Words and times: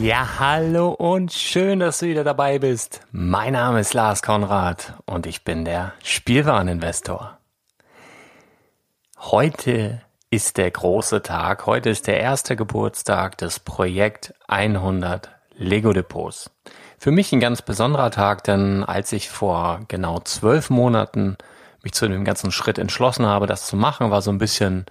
Ja, 0.00 0.38
hallo 0.38 0.90
und 0.90 1.32
schön, 1.32 1.80
dass 1.80 1.98
du 1.98 2.06
wieder 2.06 2.24
dabei 2.24 2.58
bist. 2.58 3.00
Mein 3.12 3.54
Name 3.54 3.80
ist 3.80 3.94
Lars 3.94 4.22
Konrad 4.22 4.94
und 5.06 5.26
ich 5.26 5.44
bin 5.44 5.64
der 5.64 5.92
Spielwareninvestor. 6.02 7.38
Heute 9.18 10.02
ist 10.30 10.56
der 10.56 10.70
große 10.70 11.22
Tag. 11.22 11.66
Heute 11.66 11.90
ist 11.90 12.06
der 12.06 12.20
erste 12.20 12.54
Geburtstag 12.54 13.38
des 13.38 13.60
Projekt 13.60 14.34
100 14.46 15.30
Lego 15.56 15.92
Depots. 15.92 16.50
Für 16.98 17.10
mich 17.10 17.32
ein 17.32 17.40
ganz 17.40 17.62
besonderer 17.62 18.10
Tag, 18.10 18.44
denn 18.44 18.84
als 18.84 19.12
ich 19.12 19.28
vor 19.28 19.80
genau 19.88 20.20
zwölf 20.20 20.70
Monaten 20.70 21.36
mich 21.82 21.92
zu 21.92 22.08
dem 22.08 22.24
ganzen 22.24 22.52
Schritt 22.52 22.78
entschlossen 22.78 23.26
habe, 23.26 23.46
das 23.46 23.66
zu 23.66 23.76
machen, 23.76 24.10
war 24.10 24.22
so 24.22 24.30
ein 24.30 24.38
bisschen 24.38 24.86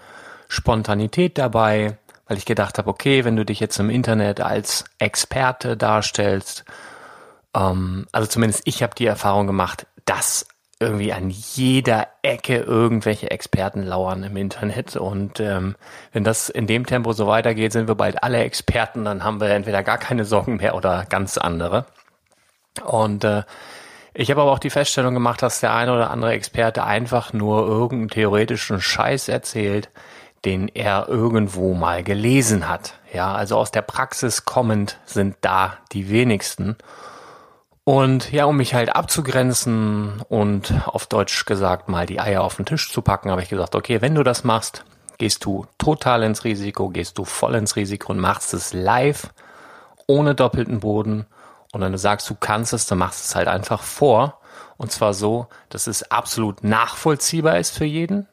Spontanität 0.48 1.38
dabei 1.38 1.98
weil 2.28 2.38
ich 2.38 2.46
gedacht 2.46 2.78
habe, 2.78 2.90
okay, 2.90 3.26
wenn 3.26 3.36
du 3.36 3.46
dich 3.46 3.60
jetzt 3.60 3.80
im 3.80 3.90
Internet 3.90 4.42
als 4.42 4.86
Experte 5.00 5.78
darstellst, 5.78 6.66
ähm, 7.56 8.08
also 8.12 8.28
zumindest 8.28 8.62
ich 8.66 8.84
habe 8.84 8.96
die 8.96 9.06
Erfahrung 9.06 9.48
gemacht, 9.48 9.88
dass 10.06 10.48
irgendwie 10.80 11.12
an 11.12 11.32
jeder 11.32 12.08
Ecke 12.22 12.58
irgendwelche 12.58 13.32
Experten 13.32 13.82
lauern 13.82 14.24
im 14.24 14.38
Internet. 14.38 14.96
Und 14.96 15.40
ähm, 15.40 15.76
wenn 16.12 16.24
das 16.24 16.50
in 16.50 16.68
dem 16.68 16.86
Tempo 16.86 17.14
so 17.14 17.26
weitergeht, 17.26 17.72
sind 17.72 17.88
wir 17.88 17.96
bald 17.96 18.22
alle 18.22 18.40
Experten, 18.40 19.04
dann 19.04 19.24
haben 19.24 19.42
wir 19.42 19.50
entweder 19.50 19.82
gar 19.82 19.98
keine 19.98 20.24
Sorgen 20.24 20.58
mehr 20.58 20.76
oder 20.76 21.06
ganz 21.10 21.38
andere. 21.38 21.86
Und 22.86 23.24
äh, 23.24 23.44
ich 24.14 24.30
habe 24.30 24.42
aber 24.42 24.52
auch 24.52 24.60
die 24.60 24.70
Feststellung 24.70 25.16
gemacht, 25.16 25.42
dass 25.42 25.62
der 25.62 25.74
eine 25.74 25.94
oder 25.94 26.12
andere 26.12 26.32
Experte 26.32 26.84
einfach 26.84 27.34
nur 27.34 27.68
irgendeinen 27.68 28.10
theoretischen 28.10 28.80
Scheiß 28.80 29.30
erzählt, 29.30 29.90
den 30.46 30.68
er 30.68 31.08
irgendwo 31.08 31.74
mal 31.74 32.04
gelesen 32.04 32.68
hat. 32.68 32.94
Ja, 33.14 33.34
also 33.34 33.58
aus 33.58 33.72
der 33.72 33.82
Praxis 33.82 34.46
kommend 34.46 34.98
sind 35.06 35.36
da 35.42 35.78
die 35.92 36.10
wenigsten. 36.10 36.78
Und 37.84 38.32
ja, 38.32 38.46
um 38.46 38.58
mich 38.58 38.74
halt 38.74 38.96
abzugrenzen 38.96 40.22
und 40.28 40.74
auf 40.86 41.06
Deutsch 41.06 41.46
gesagt 41.46 41.88
mal 41.88 42.06
die 42.06 42.20
Eier 42.20 42.44
auf 42.44 42.58
den 42.58 42.66
Tisch 42.66 42.92
zu 42.92 43.02
packen, 43.02 43.32
habe 43.32 43.42
ich 43.42 43.50
gesagt, 43.50 43.76
okay, 43.76 44.02
wenn 44.02 44.16
du 44.16 44.24
das 44.24 44.44
machst, 44.44 44.84
gehst 45.18 45.46
du 45.46 45.66
total 45.78 46.24
ins 46.24 46.44
Risiko, 46.44 46.90
gehst 46.90 47.18
du 47.18 47.24
voll 47.24 47.56
ins 47.56 47.76
Risiko 47.76 48.12
und 48.12 48.20
machst 48.20 48.54
es 48.54 48.74
live, 48.74 49.34
ohne 50.06 50.36
doppelten 50.36 50.82
Boden. 50.82 51.26
Und 51.72 51.82
wenn 51.82 51.94
du 51.94 51.98
sagst, 51.98 52.30
du 52.30 52.36
kannst 52.36 52.74
es, 52.74 52.86
dann 52.88 52.98
machst 52.98 53.22
du 53.22 53.26
es 53.30 53.36
halt 53.36 53.48
einfach 53.48 53.82
vor. 53.82 54.40
Und 54.76 54.92
zwar 54.92 55.14
so, 55.14 55.48
dass 55.70 55.88
es 55.88 56.12
absolut 56.12 56.64
nachvollziehbar 56.64 57.58
ist 57.58 57.78
für 57.78 57.86
jeden 57.86 58.28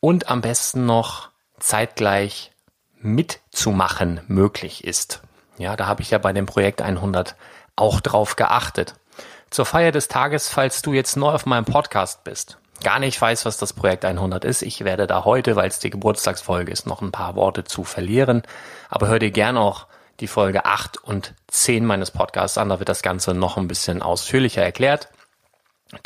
und 0.00 0.28
am 0.28 0.40
besten 0.40 0.86
noch 0.86 1.28
zeitgleich 1.58 2.52
mitzumachen 3.00 4.20
möglich 4.26 4.84
ist. 4.84 5.22
Ja, 5.58 5.76
da 5.76 5.86
habe 5.86 6.02
ich 6.02 6.10
ja 6.10 6.18
bei 6.18 6.32
dem 6.32 6.46
Projekt 6.46 6.82
100 6.82 7.36
auch 7.76 8.00
drauf 8.00 8.36
geachtet. 8.36 8.94
zur 9.50 9.66
Feier 9.66 9.90
des 9.90 10.06
Tages, 10.06 10.48
falls 10.48 10.80
du 10.80 10.92
jetzt 10.92 11.16
neu 11.16 11.32
auf 11.32 11.44
meinem 11.44 11.64
Podcast 11.64 12.22
bist, 12.22 12.58
gar 12.84 12.98
nicht 13.00 13.20
weißt, 13.20 13.44
was 13.44 13.56
das 13.56 13.72
Projekt 13.72 14.04
100 14.04 14.44
ist. 14.44 14.62
Ich 14.62 14.84
werde 14.84 15.06
da 15.08 15.24
heute, 15.24 15.56
weil 15.56 15.68
es 15.68 15.80
die 15.80 15.90
Geburtstagsfolge 15.90 16.70
ist, 16.70 16.86
noch 16.86 17.02
ein 17.02 17.12
paar 17.12 17.34
Worte 17.34 17.64
zu 17.64 17.82
verlieren. 17.82 18.42
Aber 18.88 19.08
hör 19.08 19.18
dir 19.18 19.32
gern 19.32 19.56
auch 19.56 19.86
die 20.20 20.28
Folge 20.28 20.64
8 20.66 20.98
und 20.98 21.34
10 21.48 21.84
meines 21.84 22.10
Podcasts 22.10 22.58
an. 22.58 22.68
Da 22.68 22.78
wird 22.78 22.88
das 22.88 23.02
Ganze 23.02 23.34
noch 23.34 23.56
ein 23.56 23.68
bisschen 23.68 24.02
ausführlicher 24.02 24.62
erklärt. 24.62 25.08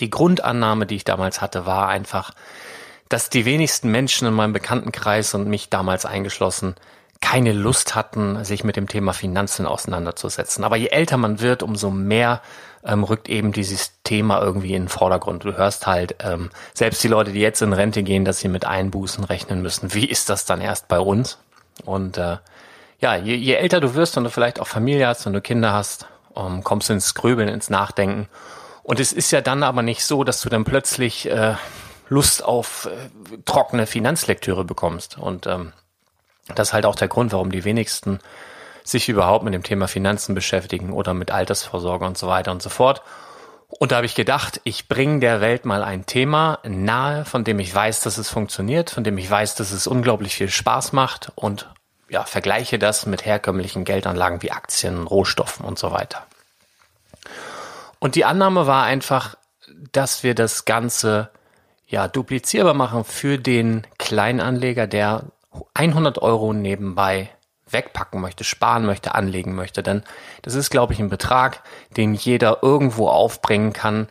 Die 0.00 0.10
Grundannahme, 0.10 0.86
die 0.86 0.96
ich 0.96 1.04
damals 1.04 1.40
hatte, 1.42 1.66
war 1.66 1.88
einfach, 1.88 2.32
dass 3.08 3.30
die 3.30 3.44
wenigsten 3.44 3.90
Menschen 3.90 4.26
in 4.26 4.34
meinem 4.34 4.52
Bekanntenkreis 4.52 5.34
und 5.34 5.48
mich 5.48 5.68
damals 5.68 6.06
eingeschlossen 6.06 6.74
keine 7.24 7.54
Lust 7.54 7.94
hatten, 7.94 8.44
sich 8.44 8.64
mit 8.64 8.76
dem 8.76 8.86
Thema 8.86 9.14
Finanzen 9.14 9.64
auseinanderzusetzen. 9.64 10.62
Aber 10.62 10.76
je 10.76 10.88
älter 10.88 11.16
man 11.16 11.40
wird, 11.40 11.62
umso 11.62 11.90
mehr 11.90 12.42
ähm, 12.84 13.02
rückt 13.02 13.30
eben 13.30 13.50
dieses 13.50 13.92
Thema 14.04 14.42
irgendwie 14.42 14.74
in 14.74 14.82
den 14.82 14.88
Vordergrund. 14.88 15.42
Du 15.44 15.56
hörst 15.56 15.86
halt, 15.86 16.16
ähm, 16.22 16.50
selbst 16.74 17.02
die 17.02 17.08
Leute, 17.08 17.32
die 17.32 17.40
jetzt 17.40 17.62
in 17.62 17.72
Rente 17.72 18.02
gehen, 18.02 18.26
dass 18.26 18.40
sie 18.40 18.48
mit 18.48 18.66
Einbußen 18.66 19.24
rechnen 19.24 19.62
müssen. 19.62 19.94
Wie 19.94 20.04
ist 20.04 20.28
das 20.28 20.44
dann 20.44 20.60
erst 20.60 20.86
bei 20.86 20.98
uns? 20.98 21.38
Und 21.86 22.18
äh, 22.18 22.36
ja, 23.00 23.16
je, 23.16 23.34
je 23.34 23.54
älter 23.54 23.80
du 23.80 23.94
wirst 23.94 24.18
und 24.18 24.24
du 24.24 24.30
vielleicht 24.30 24.60
auch 24.60 24.66
Familie 24.66 25.06
hast 25.06 25.26
und 25.26 25.32
du 25.32 25.40
Kinder 25.40 25.72
hast, 25.72 26.06
ähm, 26.36 26.62
kommst 26.62 26.90
du 26.90 26.92
ins 26.92 27.14
Grübeln, 27.14 27.48
ins 27.48 27.70
Nachdenken. 27.70 28.28
Und 28.82 29.00
es 29.00 29.14
ist 29.14 29.30
ja 29.30 29.40
dann 29.40 29.62
aber 29.62 29.80
nicht 29.80 30.04
so, 30.04 30.24
dass 30.24 30.42
du 30.42 30.50
dann 30.50 30.64
plötzlich 30.64 31.30
äh, 31.30 31.54
Lust 32.08 32.44
auf 32.44 32.86
äh, 32.86 33.38
trockene 33.44 33.86
Finanzlektüre 33.86 34.64
bekommst. 34.64 35.18
Und 35.18 35.46
ähm, 35.46 35.72
das 36.54 36.68
ist 36.68 36.72
halt 36.72 36.86
auch 36.86 36.96
der 36.96 37.08
Grund, 37.08 37.32
warum 37.32 37.50
die 37.50 37.64
wenigsten 37.64 38.20
sich 38.82 39.08
überhaupt 39.08 39.44
mit 39.44 39.54
dem 39.54 39.62
Thema 39.62 39.88
Finanzen 39.88 40.34
beschäftigen 40.34 40.92
oder 40.92 41.14
mit 41.14 41.30
Altersvorsorge 41.30 42.04
und 42.04 42.18
so 42.18 42.28
weiter 42.28 42.52
und 42.52 42.62
so 42.62 42.68
fort. 42.68 43.02
Und 43.68 43.90
da 43.90 43.96
habe 43.96 44.06
ich 44.06 44.14
gedacht, 44.14 44.60
ich 44.64 44.88
bringe 44.88 45.20
der 45.20 45.40
Welt 45.40 45.64
mal 45.64 45.82
ein 45.82 46.06
Thema 46.06 46.58
nahe, 46.64 47.24
von 47.24 47.44
dem 47.44 47.58
ich 47.58 47.74
weiß, 47.74 48.00
dass 48.02 48.18
es 48.18 48.28
funktioniert, 48.28 48.90
von 48.90 49.02
dem 49.02 49.18
ich 49.18 49.28
weiß, 49.28 49.54
dass 49.56 49.72
es 49.72 49.86
unglaublich 49.86 50.36
viel 50.36 50.50
Spaß 50.50 50.92
macht 50.92 51.32
und 51.34 51.68
ja, 52.08 52.24
vergleiche 52.24 52.78
das 52.78 53.06
mit 53.06 53.24
herkömmlichen 53.24 53.84
Geldanlagen 53.84 54.42
wie 54.42 54.52
Aktien, 54.52 55.06
Rohstoffen 55.06 55.64
und 55.64 55.78
so 55.78 55.90
weiter. 55.90 56.26
Und 57.98 58.14
die 58.14 58.26
Annahme 58.26 58.66
war 58.66 58.84
einfach, 58.84 59.36
dass 59.92 60.22
wir 60.22 60.34
das 60.34 60.66
Ganze 60.66 61.30
ja 61.94 62.08
duplizierbar 62.08 62.74
machen 62.74 63.04
für 63.04 63.38
den 63.38 63.86
Kleinanleger, 63.98 64.86
der 64.88 65.24
100 65.74 66.18
Euro 66.18 66.52
nebenbei 66.52 67.30
wegpacken 67.70 68.20
möchte, 68.20 68.42
sparen 68.42 68.84
möchte, 68.84 69.14
anlegen 69.14 69.54
möchte. 69.54 69.82
Denn 69.82 70.02
das 70.42 70.54
ist, 70.54 70.70
glaube 70.70 70.92
ich, 70.92 70.98
ein 70.98 71.08
Betrag, 71.08 71.62
den 71.96 72.14
jeder 72.14 72.58
irgendwo 72.62 73.08
aufbringen 73.08 73.72
kann. 73.72 74.08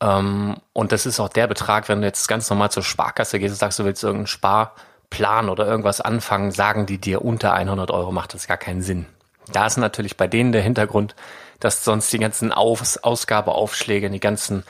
Ähm, 0.00 0.56
und 0.72 0.92
das 0.92 1.04
ist 1.04 1.20
auch 1.20 1.28
der 1.28 1.46
Betrag, 1.46 1.88
wenn 1.88 2.00
du 2.00 2.06
jetzt 2.06 2.28
ganz 2.28 2.48
normal 2.48 2.70
zur 2.70 2.82
Sparkasse 2.82 3.38
gehst 3.38 3.52
und 3.52 3.58
sagst, 3.58 3.78
du 3.78 3.84
willst 3.84 4.02
irgendeinen 4.02 4.26
Sparplan 4.26 5.50
oder 5.50 5.66
irgendwas 5.66 6.00
anfangen, 6.00 6.50
sagen 6.50 6.86
die 6.86 6.98
dir 6.98 7.22
unter 7.22 7.52
100 7.52 7.90
Euro 7.90 8.10
macht 8.10 8.32
das 8.32 8.48
gar 8.48 8.56
keinen 8.56 8.80
Sinn. 8.80 9.04
Da 9.52 9.66
ist 9.66 9.76
natürlich 9.76 10.16
bei 10.16 10.26
denen 10.26 10.52
der 10.52 10.62
Hintergrund, 10.62 11.14
dass 11.60 11.84
sonst 11.84 12.10
die 12.12 12.18
ganzen 12.18 12.52
Aus 12.52 12.96
Ausgabeaufschläge, 12.96 14.10
die 14.10 14.20
ganzen 14.20 14.64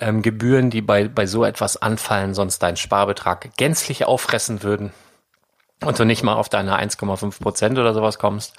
ähm, 0.00 0.22
Gebühren, 0.22 0.70
die 0.70 0.82
bei, 0.82 1.08
bei 1.08 1.26
so 1.26 1.44
etwas 1.44 1.76
anfallen, 1.80 2.34
sonst 2.34 2.60
deinen 2.60 2.76
Sparbetrag 2.76 3.56
gänzlich 3.56 4.04
auffressen 4.04 4.62
würden 4.62 4.92
und 5.84 5.98
du 5.98 6.04
nicht 6.04 6.22
mal 6.22 6.34
auf 6.34 6.48
deine 6.48 6.78
1,5 6.78 7.40
Prozent 7.40 7.78
oder 7.78 7.94
sowas 7.94 8.18
kommst. 8.18 8.54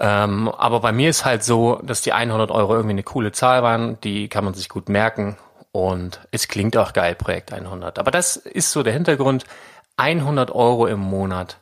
Ähm, 0.00 0.48
aber 0.48 0.80
bei 0.80 0.92
mir 0.92 1.08
ist 1.08 1.24
halt 1.24 1.44
so, 1.44 1.80
dass 1.82 2.02
die 2.02 2.12
100 2.12 2.50
Euro 2.50 2.74
irgendwie 2.74 2.94
eine 2.94 3.04
coole 3.04 3.32
Zahl 3.32 3.62
waren, 3.62 4.00
die 4.00 4.28
kann 4.28 4.44
man 4.44 4.54
sich 4.54 4.68
gut 4.68 4.88
merken 4.88 5.36
und 5.70 6.20
es 6.30 6.48
klingt 6.48 6.76
auch 6.76 6.92
geil, 6.92 7.14
Projekt 7.14 7.52
100. 7.52 7.98
Aber 7.98 8.10
das 8.10 8.36
ist 8.36 8.72
so 8.72 8.82
der 8.82 8.92
Hintergrund. 8.92 9.44
100 9.96 10.50
Euro 10.50 10.86
im 10.86 10.98
Monat 10.98 11.58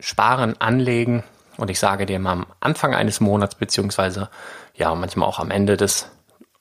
sparen, 0.00 0.60
anlegen 0.60 1.22
und 1.56 1.70
ich 1.70 1.78
sage 1.78 2.06
dir 2.06 2.18
mal 2.18 2.32
am 2.32 2.46
Anfang 2.58 2.94
eines 2.94 3.20
Monats 3.20 3.54
beziehungsweise 3.54 4.28
ja 4.74 4.92
manchmal 4.94 5.28
auch 5.28 5.38
am 5.38 5.52
Ende 5.52 5.76
des 5.76 6.10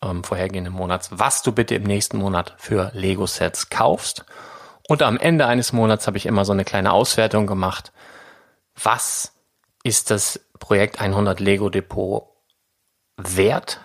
ähm, 0.04 0.24
vorhergehenden 0.24 0.74
Monats, 0.74 1.10
was 1.12 1.42
du 1.42 1.52
bitte 1.52 1.76
im 1.76 1.84
nächsten 1.84 2.18
Monat 2.18 2.54
für 2.58 2.92
Lego-Sets 2.94 3.70
kaufst 3.70 4.26
und 4.88 5.02
am 5.02 5.18
Ende 5.18 5.48
eines 5.48 5.74
Monats 5.74 6.08
habe 6.08 6.18
ich 6.18 6.26
immer 6.26 6.46
so 6.46 6.52
eine 6.52 6.66
kleine 6.66 6.92
Auswertung 6.92 7.48
gemacht. 7.48 7.92
Was 8.82 9.34
ist 9.84 10.12
das 10.12 10.40
Projekt 10.60 11.00
100 11.00 11.40
Lego 11.40 11.70
Depot 11.70 12.28
wert? 13.18 13.80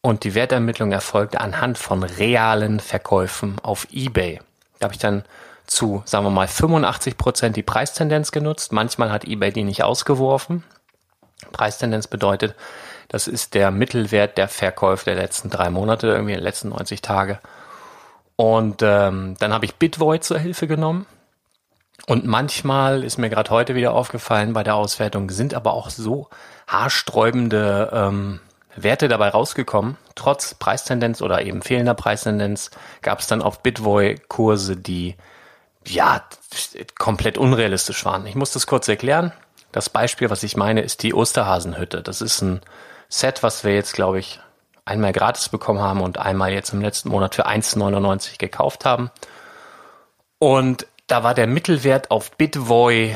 Und 0.00 0.24
die 0.24 0.34
Wertermittlung 0.34 0.90
erfolgte 0.90 1.40
anhand 1.40 1.78
von 1.78 2.02
realen 2.02 2.80
Verkäufen 2.80 3.58
auf 3.60 3.86
eBay. 3.92 4.40
Da 4.78 4.86
habe 4.86 4.94
ich 4.94 5.00
dann 5.00 5.24
zu, 5.66 6.02
sagen 6.06 6.26
wir 6.26 6.30
mal, 6.30 6.48
85 6.48 7.16
Prozent 7.16 7.56
die 7.56 7.62
Preistendenz 7.62 8.32
genutzt. 8.32 8.72
Manchmal 8.72 9.12
hat 9.12 9.24
eBay 9.24 9.52
die 9.52 9.62
nicht 9.62 9.84
ausgeworfen. 9.84 10.64
Preistendenz 11.52 12.08
bedeutet, 12.08 12.56
das 13.12 13.28
ist 13.28 13.52
der 13.52 13.70
Mittelwert 13.70 14.38
der 14.38 14.48
Verkäufe 14.48 15.04
der 15.04 15.16
letzten 15.16 15.50
drei 15.50 15.68
Monate, 15.68 16.08
irgendwie 16.08 16.32
der 16.32 16.40
letzten 16.40 16.70
90 16.70 17.02
Tage. 17.02 17.40
Und 18.36 18.80
ähm, 18.82 19.36
dann 19.38 19.52
habe 19.52 19.66
ich 19.66 19.74
Bitvoid 19.74 20.24
zur 20.24 20.38
Hilfe 20.38 20.66
genommen. 20.66 21.04
Und 22.06 22.24
manchmal 22.24 23.04
ist 23.04 23.18
mir 23.18 23.28
gerade 23.28 23.50
heute 23.50 23.74
wieder 23.74 23.92
aufgefallen 23.92 24.54
bei 24.54 24.62
der 24.62 24.76
Auswertung, 24.76 25.28
sind 25.28 25.52
aber 25.52 25.74
auch 25.74 25.90
so 25.90 26.30
haarsträubende 26.66 27.90
ähm, 27.92 28.40
Werte 28.76 29.08
dabei 29.08 29.28
rausgekommen. 29.28 29.98
Trotz 30.14 30.54
Preistendenz 30.54 31.20
oder 31.20 31.42
eben 31.42 31.60
fehlender 31.60 31.94
Preistendenz 31.94 32.70
gab 33.02 33.20
es 33.20 33.26
dann 33.26 33.42
auf 33.42 33.62
Bitvoy 33.62 34.18
Kurse, 34.28 34.78
die 34.78 35.16
ja 35.86 36.22
komplett 36.98 37.36
unrealistisch 37.36 38.06
waren. 38.06 38.24
Ich 38.24 38.36
muss 38.36 38.52
das 38.52 38.66
kurz 38.66 38.88
erklären. 38.88 39.32
Das 39.70 39.90
Beispiel, 39.90 40.30
was 40.30 40.42
ich 40.42 40.56
meine, 40.56 40.80
ist 40.80 41.02
die 41.02 41.12
Osterhasenhütte. 41.12 42.02
Das 42.02 42.22
ist 42.22 42.40
ein 42.40 42.62
Set, 43.12 43.42
was 43.42 43.62
wir 43.62 43.74
jetzt, 43.74 43.92
glaube 43.92 44.18
ich, 44.18 44.40
einmal 44.86 45.12
gratis 45.12 45.50
bekommen 45.50 45.80
haben 45.80 46.00
und 46.00 46.16
einmal 46.16 46.50
jetzt 46.50 46.72
im 46.72 46.80
letzten 46.80 47.10
Monat 47.10 47.34
für 47.34 47.46
1,99 47.46 48.38
gekauft 48.38 48.86
haben. 48.86 49.10
Und 50.38 50.86
da 51.08 51.22
war 51.22 51.34
der 51.34 51.46
Mittelwert 51.46 52.10
auf 52.10 52.30
Bitvoy 52.38 53.14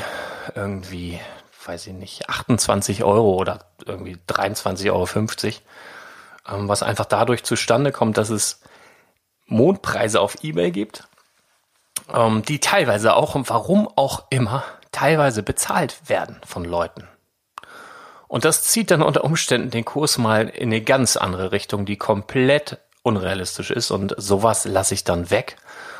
irgendwie, 0.53 1.19
weiß 1.65 1.87
ich 1.87 1.93
nicht, 1.93 2.29
28 2.29 3.03
Euro 3.03 3.33
oder 3.37 3.65
irgendwie 3.87 4.19
23,50 4.29 4.91
Euro, 4.91 5.07
ähm, 6.47 6.69
was 6.69 6.83
einfach 6.83 7.05
dadurch 7.05 7.43
zustande 7.43 7.91
kommt, 7.91 8.19
dass 8.19 8.29
es 8.29 8.61
Mondpreise 9.47 10.21
auf 10.21 10.43
eBay 10.43 10.69
gibt, 10.69 11.07
ähm, 12.13 12.43
die 12.43 12.59
teilweise 12.59 13.15
auch 13.15 13.33
und 13.33 13.49
warum 13.49 13.89
auch 13.95 14.25
immer 14.29 14.63
teilweise 14.91 15.41
bezahlt 15.41 16.07
werden 16.07 16.39
von 16.45 16.65
Leuten. 16.65 17.07
Und 18.27 18.45
das 18.45 18.63
zieht 18.63 18.91
dann 18.91 19.01
unter 19.01 19.23
Umständen 19.23 19.69
den 19.69 19.85
Kurs 19.85 20.17
mal 20.17 20.49
in 20.49 20.69
eine 20.69 20.81
ganz 20.81 21.17
andere 21.17 21.51
Richtung, 21.51 21.85
die 21.85 21.97
komplett 21.97 22.79
unrealistisch 23.03 23.71
ist. 23.71 23.91
Und 23.91 24.13
sowas 24.17 24.65
lasse 24.65 24.93
ich 24.93 25.03
dann 25.03 25.29
weg. 25.29 25.55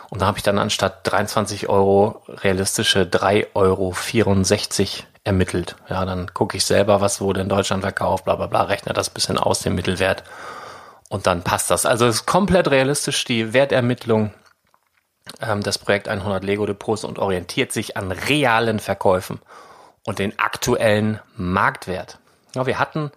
Und 0.10 0.22
da 0.22 0.28
habe 0.28 0.38
ich 0.38 0.44
dann 0.44 0.60
anstatt 0.60 1.00
23 1.04 1.70
Euro 1.70 2.22
realistische 2.28 3.02
3,64 3.02 3.54
Euro 3.56 3.94
ermittelt. 5.24 5.76
Ja, 5.90 6.06
dann 6.06 6.34
gucke 6.34 6.58
ich 6.58 6.66
selber, 6.66 7.02
was 7.02 7.20
wurde 7.20 7.42
in 7.42 7.50
Deutschland 7.50 7.82
verkauft, 7.82 8.26
bla 8.26 8.36
bla 8.36 8.48
bla, 8.48 8.64
rechne 8.64 8.94
das 8.94 9.10
bisschen 9.10 9.38
aus, 9.38 9.60
dem 9.60 9.76
Mittelwert. 9.76 10.24
Und 11.10 11.28
dann 11.28 11.44
passt 11.44 11.70
das. 11.72 11.86
Also 11.86 12.06
es 12.06 12.16
ist 12.16 12.26
komplett 12.26 12.70
realistisch, 12.70 13.24
die 13.26 13.54
Wertermittlung 13.54 14.34
ähm, 15.42 15.62
des 15.62 15.78
Projekt 15.78 16.08
100 16.08 16.44
Lego 16.44 16.66
Depots 16.66 17.04
und 17.04 17.20
orientiert 17.20 17.72
sich 17.72 17.98
an 17.98 18.12
realen 18.12 18.80
Verkäufen 18.80 19.40
und 20.08 20.20
den 20.20 20.40
aktuellen 20.40 21.20
Marktwert. 21.36 22.18
Ja, 22.56 22.66
wir 22.66 22.80
hatten 22.80 23.12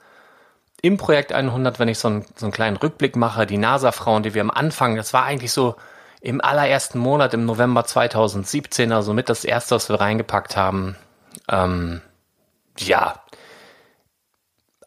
im 0.82 0.97
Projekt 0.97 1.32
100, 1.32 1.78
wenn 1.78 1.87
ich 1.87 2.00
so 2.00 2.09
einen, 2.09 2.26
so 2.35 2.47
einen 2.47 2.52
kleinen 2.52 2.76
Rückblick 2.76 3.14
mache, 3.14 3.47
die 3.47 3.59
NASA-Frauen, 3.59 4.25
die 4.25 4.35
wir 4.35 4.42
am 4.42 4.50
Anfang, 4.50 4.97
das 4.97 5.12
war 5.12 5.23
eigentlich 5.23 5.52
so 5.52 5.76
im 6.20 6.40
allerersten 6.40 6.99
Monat 6.99 7.32
im 7.32 7.47
November 7.47 7.85
2017, 7.85 8.90
also 8.90 9.14
mit 9.14 9.28
das 9.28 9.44
erste, 9.44 9.76
was 9.76 9.88
wir 9.88 10.00
reingepackt 10.00 10.56
haben, 10.56 10.97
ähm, 11.49 12.02
ja, 12.76 13.23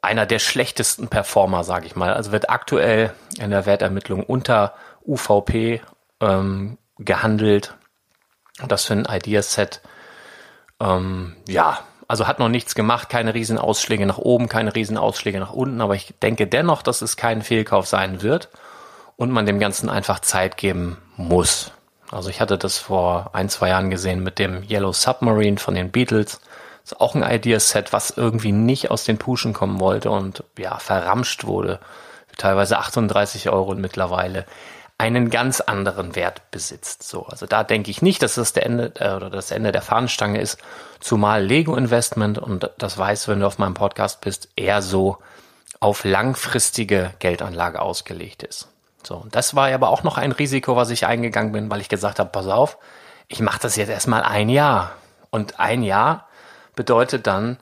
einer 0.02 0.26
der 0.26 0.40
schlechtesten 0.40 1.08
Performer, 1.08 1.64
sage 1.64 1.86
ich 1.86 1.96
mal. 1.96 2.14
Also 2.14 2.34
wird 2.34 2.50
aktuell 2.50 3.14
in 3.40 3.50
der 3.50 3.66
Wertermittlung 3.66 4.24
unter 4.24 4.74
UVP 5.08 5.82
ähm, 6.20 6.78
gehandelt. 6.98 7.76
Das 8.68 8.84
für 8.84 8.94
ein 8.94 9.08
Ideaset, 9.10 9.82
ähm, 10.82 11.38
ja, 11.48 11.80
also 12.08 12.28
hat 12.28 12.40
noch 12.40 12.50
nichts 12.50 12.76
gemacht, 12.76 13.10
keine 13.10 13.34
riesen 13.34 13.58
Ausschläge 13.58 14.06
nach 14.06 14.18
oben, 14.18 14.50
keine 14.50 14.76
riesen 14.76 14.98
Ausschläge 14.98 15.40
nach 15.40 15.54
unten, 15.54 15.82
aber 15.82 15.96
ich 15.96 16.14
denke 16.22 16.48
dennoch, 16.48 16.82
dass 16.82 17.02
es 17.02 17.18
kein 17.18 17.42
Fehlkauf 17.42 17.88
sein 17.88 18.22
wird 18.22 18.50
und 19.16 19.32
man 19.32 19.46
dem 19.46 19.60
Ganzen 19.60 19.90
einfach 19.90 20.20
Zeit 20.20 20.58
geben 20.58 20.98
muss. 21.18 21.72
Also 22.12 22.30
ich 22.30 22.42
hatte 22.42 22.58
das 22.58 22.78
vor 22.78 23.32
ein, 23.34 23.50
zwei 23.50 23.70
Jahren 23.70 23.90
gesehen 23.90 24.24
mit 24.24 24.40
dem 24.40 24.64
Yellow 24.64 24.94
Submarine 24.94 25.58
von 25.58 25.74
den 25.74 25.92
Beatles. 25.92 26.42
Das 26.84 26.92
ist 26.94 27.02
auch 27.02 27.16
ein 27.16 27.24
Ideaset, 27.24 27.94
was 27.94 28.12
irgendwie 28.12 28.52
nicht 28.52 28.92
aus 28.92 29.06
den 29.06 29.18
Puschen 29.18 29.54
kommen 29.54 29.80
wollte 29.80 30.12
und 30.12 30.44
ja, 30.58 30.78
verramscht 30.78 31.46
wurde 31.46 31.80
teilweise 32.38 32.78
38 32.78 33.50
Euro 33.50 33.72
und 33.72 33.82
mittlerweile 33.82 34.46
einen 35.04 35.30
ganz 35.30 35.60
anderen 35.60 36.16
Wert 36.16 36.50
besitzt. 36.50 37.04
So, 37.04 37.26
also 37.26 37.46
da 37.46 37.66
denke 37.66 37.92
ich 37.92 38.02
nicht, 38.02 38.24
dass 38.24 38.36
das 38.36 38.54
der 38.54 38.66
Ende 38.66 38.94
äh, 39.00 39.14
oder 39.14 39.30
das 39.30 39.52
Ende 39.52 39.74
der 39.74 39.82
Fahnenstange 39.82 40.40
ist, 40.40 40.58
zumal 41.02 41.44
Lego 41.44 41.76
Investment 41.76 42.38
und 42.38 42.70
das 42.78 42.98
weißt 42.98 43.28
wenn 43.28 43.42
du 43.42 43.48
auf 43.48 43.58
meinem 43.58 43.74
Podcast 43.74 44.22
bist, 44.22 44.48
eher 44.56 44.82
so 44.82 45.18
auf 45.82 46.06
langfristige 46.06 47.12
Geldanlage 47.20 47.82
ausgelegt 47.82 48.44
ist. 48.44 48.70
So, 49.06 49.18
und 49.18 49.36
das 49.36 49.56
war 49.56 49.70
aber 49.74 49.90
auch 49.90 50.04
noch 50.04 50.18
ein 50.18 50.32
Risiko, 50.32 50.78
was 50.78 50.90
ich 50.90 51.06
eingegangen 51.06 51.52
bin, 51.52 51.70
weil 51.70 51.82
ich 51.82 51.90
gesagt 51.90 52.20
habe, 52.20 52.30
pass 52.30 52.48
auf, 52.48 52.78
ich 53.28 53.42
mache 53.42 53.60
das 53.60 53.76
jetzt 53.76 53.90
erstmal 53.90 54.24
ein 54.24 54.48
Jahr. 54.48 54.94
Und 55.30 55.60
ein 55.60 55.84
Jahr 55.84 56.30
bedeutet 56.76 57.28
dann, 57.28 57.58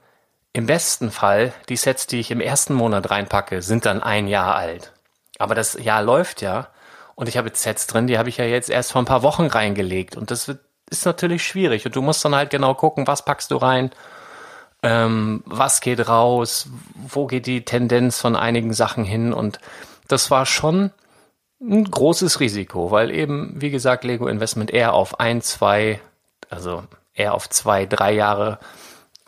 im 0.53 0.67
besten 0.67 1.09
Fall, 1.09 1.53
die 1.69 1.77
Sets, 1.77 2.05
die 2.05 2.19
ich 2.19 2.29
im 2.29 2.41
ersten 2.41 2.75
Monat 2.75 3.09
reinpacke, 3.09 3.63
sind 3.63 3.87
dann 3.87 4.03
ein 4.03 4.27
Jahr 4.27 4.55
alt. 4.55 4.91
Aber 5.39 5.55
das 5.55 5.73
Jahr 5.73 6.03
läuft 6.03 6.43
ja 6.43 6.67
und 7.15 7.29
ich 7.29 7.37
habe 7.37 7.51
Sets 7.53 7.87
drin, 7.87 8.07
die 8.07 8.17
habe 8.17 8.29
ich 8.29 8.37
ja 8.37 8.45
jetzt 8.45 8.69
erst 8.69 8.91
vor 8.91 9.01
ein 9.01 9.05
paar 9.05 9.23
Wochen 9.23 9.47
reingelegt. 9.47 10.15
Und 10.15 10.31
das 10.31 10.51
ist 10.89 11.05
natürlich 11.05 11.45
schwierig. 11.45 11.85
Und 11.85 11.95
du 11.95 12.01
musst 12.01 12.23
dann 12.23 12.35
halt 12.35 12.49
genau 12.49 12.73
gucken, 12.73 13.07
was 13.07 13.25
packst 13.25 13.51
du 13.51 13.57
rein, 13.57 13.91
ähm, 14.83 15.43
was 15.45 15.81
geht 15.81 16.07
raus, 16.07 16.69
wo 17.07 17.27
geht 17.27 17.45
die 17.45 17.65
Tendenz 17.65 18.19
von 18.19 18.35
einigen 18.35 18.73
Sachen 18.73 19.03
hin. 19.03 19.33
Und 19.33 19.59
das 20.07 20.31
war 20.31 20.45
schon 20.45 20.91
ein 21.61 21.85
großes 21.85 22.39
Risiko, 22.39 22.91
weil 22.91 23.11
eben, 23.11 23.53
wie 23.61 23.69
gesagt, 23.69 24.03
Lego 24.03 24.27
Investment 24.27 24.71
eher 24.71 24.93
auf 24.93 25.19
ein, 25.19 25.41
zwei, 25.41 26.01
also 26.49 26.83
eher 27.13 27.33
auf 27.33 27.49
zwei, 27.49 27.85
drei 27.85 28.13
Jahre 28.13 28.59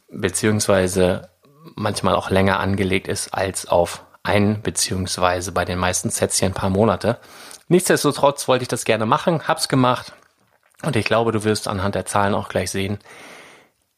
beziehungsweise 0.09 1.29
manchmal 1.75 2.15
auch 2.15 2.29
länger 2.29 2.59
angelegt 2.59 3.07
ist 3.07 3.33
als 3.33 3.67
auf 3.67 4.03
ein 4.23 4.61
beziehungsweise 4.61 5.51
bei 5.51 5.65
den 5.65 5.77
meisten 5.77 6.09
Sets 6.09 6.39
hier 6.39 6.49
ein 6.49 6.53
paar 6.53 6.69
Monate. 6.69 7.19
Nichtsdestotrotz 7.67 8.47
wollte 8.47 8.63
ich 8.63 8.67
das 8.67 8.85
gerne 8.85 9.05
machen, 9.05 9.47
hab's 9.47 9.67
gemacht 9.67 10.13
und 10.83 10.95
ich 10.95 11.05
glaube, 11.05 11.31
du 11.31 11.43
wirst 11.43 11.67
anhand 11.67 11.95
der 11.95 12.05
Zahlen 12.05 12.33
auch 12.33 12.49
gleich 12.49 12.71
sehen, 12.71 12.99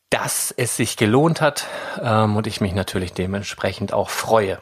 dass 0.09 0.51
es 0.51 0.77
sich 0.77 0.97
gelohnt 0.97 1.41
hat 1.41 1.65
ähm, 2.01 2.37
und 2.37 2.47
ich 2.47 2.61
mich 2.61 2.73
natürlich 2.73 3.13
dementsprechend 3.13 3.91
auch 3.91 4.09
freue. 4.09 4.61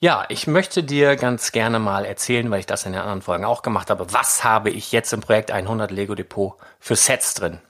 Ja, 0.00 0.26
ich 0.28 0.46
möchte 0.46 0.82
dir 0.82 1.16
ganz 1.16 1.52
gerne 1.52 1.78
mal 1.78 2.04
erzählen, 2.04 2.50
weil 2.50 2.60
ich 2.60 2.66
das 2.66 2.84
in 2.84 2.92
den 2.92 3.00
anderen 3.00 3.22
Folgen 3.22 3.46
auch 3.46 3.62
gemacht 3.62 3.88
habe, 3.88 4.12
was 4.12 4.44
habe 4.44 4.68
ich 4.68 4.92
jetzt 4.92 5.12
im 5.12 5.20
Projekt 5.20 5.50
100 5.50 5.90
Lego 5.90 6.14
Depot 6.14 6.56
für 6.78 6.96
Sets 6.96 7.34
drin? 7.34 7.60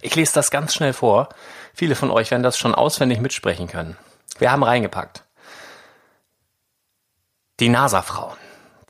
Ich 0.00 0.14
lese 0.14 0.32
das 0.32 0.50
ganz 0.50 0.74
schnell 0.74 0.94
vor. 0.94 1.28
Viele 1.74 1.94
von 1.94 2.10
euch 2.10 2.30
werden 2.30 2.42
das 2.42 2.56
schon 2.56 2.74
auswendig 2.74 3.20
mitsprechen 3.20 3.66
können. 3.66 3.98
Wir 4.38 4.50
haben 4.50 4.62
reingepackt. 4.62 5.24
Die 7.58 7.68
NASA-Frauen. 7.68 8.38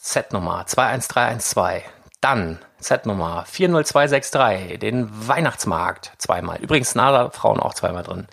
Z-Nummer 0.01 0.67
21312. 0.67 1.83
Dann 2.23 2.59
Z-Nummer 2.81 3.45
40263, 3.47 4.79
den 4.79 5.29
Weihnachtsmarkt 5.29 6.13
zweimal. 6.17 6.59
Übrigens 6.59 6.95
NASA-Frauen 6.95 7.61
auch 7.61 7.75
zweimal 7.75 8.03
drin. 8.03 8.27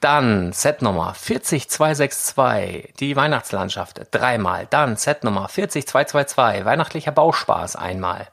Dann 0.00 0.52
Z-Nummer 0.52 1.14
40262, 1.14 2.92
die 3.00 3.16
Weihnachtslandschaft 3.16 4.02
dreimal. 4.10 4.66
Dann 4.68 4.98
Z-Nummer 4.98 5.48
40222, 5.48 6.66
weihnachtlicher 6.66 7.12
Bauspaß 7.12 7.76
einmal. 7.76 8.28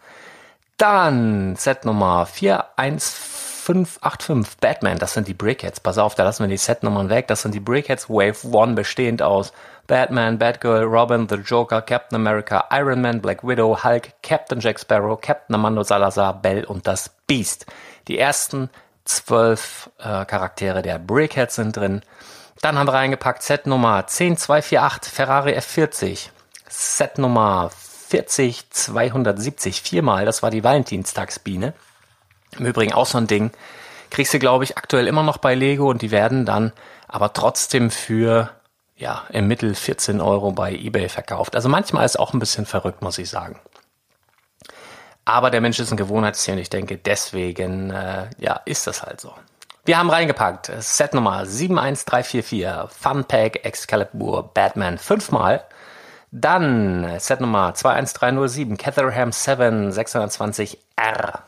Dann 0.78 1.56
Z-Nummer 1.56 2.26
41585, 3.64 4.58
Batman, 4.60 4.98
das 5.00 5.14
sind 5.14 5.28
die 5.28 5.34
Brickheads. 5.34 5.80
Pass 5.80 5.98
auf, 5.98 6.16
da 6.16 6.24
lassen 6.24 6.44
wir 6.44 6.50
die 6.50 6.58
Set-Nummern 6.58 7.10
weg. 7.10 7.28
Das 7.28 7.44
sind 7.44 7.54
die 7.54 7.60
Brickheads 7.60 8.10
Wave 8.10 8.36
1 8.44 8.76
bestehend 8.76 9.22
aus 9.22 9.54
Batman, 9.88 10.38
Batgirl, 10.38 10.84
Robin, 10.84 11.28
The 11.30 11.36
Joker, 11.36 11.82
Captain 11.82 12.16
America, 12.16 12.66
Iron 12.72 13.02
Man, 13.02 13.22
Black 13.22 13.44
Widow, 13.44 13.84
Hulk, 13.84 14.14
Captain 14.22 14.60
Jack 14.60 14.80
Sparrow, 14.80 15.20
Captain 15.20 15.56
Amando 15.56 15.84
Salazar, 15.84 16.34
Bell 16.42 16.66
und 16.66 16.88
das 16.88 17.10
Beast. 17.28 17.66
Die 18.08 18.20
ersten 18.20 18.70
zwölf 19.06 19.90
äh, 20.00 20.26
Charaktere 20.26 20.82
der 20.82 21.00
Brickheads 21.00 21.56
sind 21.56 21.76
drin. 21.76 22.02
Dann 22.62 22.78
haben 22.78 22.88
wir 22.88 22.94
reingepackt 22.94 23.44
Set 23.44 23.68
Nummer 23.68 24.08
10248 24.08 25.12
Ferrari 25.12 25.58
F40. 25.58 26.30
Set 26.70 27.18
Nummer 27.18 27.72
40270 28.10 29.82
viermal, 29.82 30.26
das 30.26 30.44
war 30.44 30.52
die 30.52 30.64
Valentinstagsbiene. 30.64 31.74
Im 32.58 32.66
Übrigen 32.66 32.94
auch 32.94 33.06
so 33.06 33.18
ein 33.18 33.28
Ding. 33.28 33.52
Kriegst 34.10 34.34
du, 34.34 34.40
glaube 34.40 34.64
ich, 34.64 34.78
aktuell 34.78 35.08
immer 35.08 35.24
noch 35.24 35.38
bei 35.38 35.56
Lego 35.56 35.90
und 35.90 36.02
die 36.02 36.12
werden 36.12 36.46
dann 36.46 36.72
aber 37.08 37.34
trotzdem 37.34 37.90
für 37.92 38.50
ja, 38.96 39.24
im 39.30 39.48
Mittel 39.48 39.76
14 39.76 40.22
Euro 40.22 40.52
bei 40.52 40.72
eBay 40.74 41.10
verkauft. 41.10 41.56
Also 41.56 41.70
manchmal 41.70 42.06
ist 42.06 42.20
auch 42.20 42.34
ein 42.34 42.40
bisschen 42.40 42.66
verrückt, 42.66 43.02
muss 43.02 43.18
ich 43.18 43.30
sagen. 43.30 43.60
Aber 45.26 45.50
der 45.50 45.62
Mensch 45.62 45.80
ist 45.80 45.92
ein 45.92 45.98
Gewohnheitstier 45.98 46.56
und 46.56 46.60
ich 46.60 46.70
denke, 46.70 46.98
deswegen 46.98 47.92
äh, 47.92 48.30
ja, 48.38 48.62
ist 48.66 48.88
das 48.88 49.04
halt 49.04 49.22
so. 49.22 49.34
Wir 49.86 49.98
haben 49.98 50.10
reingepackt 50.10 50.72
Set 50.80 51.14
Nummer 51.14 51.46
71344, 51.46 52.90
Fun 52.90 53.26
Pack 53.26 53.66
Excalibur 53.66 54.54
Batman 54.54 54.98
fünfmal. 54.98 55.66
Dann 56.32 57.20
Set 57.20 57.42
Nummer 57.42 57.74
21307, 57.74 58.78
Catherham 58.78 59.32
7 59.32 59.92
620R. 59.92 61.40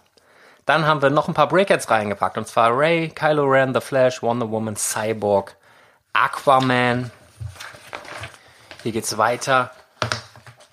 Dann 0.66 0.88
haben 0.88 1.02
wir 1.02 1.12
noch 1.12 1.28
ein 1.28 1.36
paar 1.36 1.48
Breakouts 1.48 1.90
reingepackt 1.92 2.38
und 2.38 2.48
zwar 2.48 2.76
Ray, 2.76 3.10
Kylo 3.10 3.44
Ren, 3.46 3.74
The 3.74 3.82
Flash, 3.82 4.24
Wonder 4.24 4.50
Woman, 4.50 4.76
Cyborg, 4.76 5.56
Aquaman. 6.14 7.12
Hier 8.82 8.92
geht's 8.92 9.18
weiter. 9.18 9.72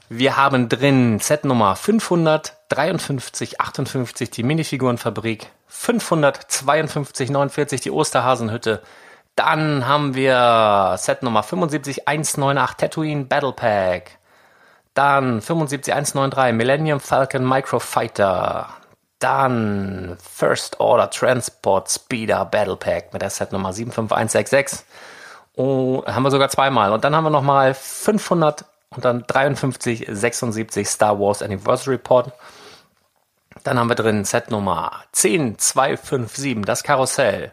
Wir 0.09 0.37
haben 0.37 0.69
drin 0.69 1.21
Set 1.21 1.45
Nummer 1.45 1.77
553, 1.77 3.61
58 3.61 4.31
die 4.31 4.43
Minifigurenfabrik, 4.43 5.51
552, 5.69 7.31
49 7.31 7.81
die 7.81 7.91
Osterhasenhütte. 7.91 8.83
Dann 9.37 9.87
haben 9.87 10.15
wir 10.15 10.97
Set 10.99 11.23
Nummer 11.23 11.43
75, 11.43 12.07
198 12.09 12.77
Tatooine 12.77 13.25
Battle 13.25 13.53
Pack. 13.53 14.19
Dann 14.95 15.41
75, 15.41 15.95
193 15.95 16.55
Millennium 16.55 17.01
Falcon 17.01 17.49
Microfighter. 17.49 18.69
Dann 19.23 20.19
First 20.21 20.81
Order 20.81 21.09
Transport 21.09 21.89
Speeder 21.89 22.45
Battle 22.45 22.77
Pack 22.77 23.13
mit 23.13 23.23
der 23.23 23.31
Set 23.31 23.53
Nummer 23.53 23.73
75166. 23.73 24.85
Oh, 25.55 26.05
haben 26.07 26.25
wir 26.25 26.33
sogar 26.33 26.49
zweimal. 26.49 26.91
Und 26.93 27.05
dann 27.05 27.15
haben 27.15 27.23
wir 27.23 27.31
nochmal 27.31 27.73
500 27.73 28.65
und 28.91 29.05
dann 29.05 29.25
53, 29.27 30.09
76 30.11 30.89
Star 30.89 31.21
Wars 31.21 31.41
Anniversary 31.41 31.95
Report. 31.95 32.33
Dann 33.63 33.79
haben 33.79 33.89
wir 33.89 33.95
drin 33.95 34.25
Set 34.25 34.51
Nummer 34.51 35.05
10257, 35.13 36.65
das 36.65 36.83
Karussell. 36.83 37.53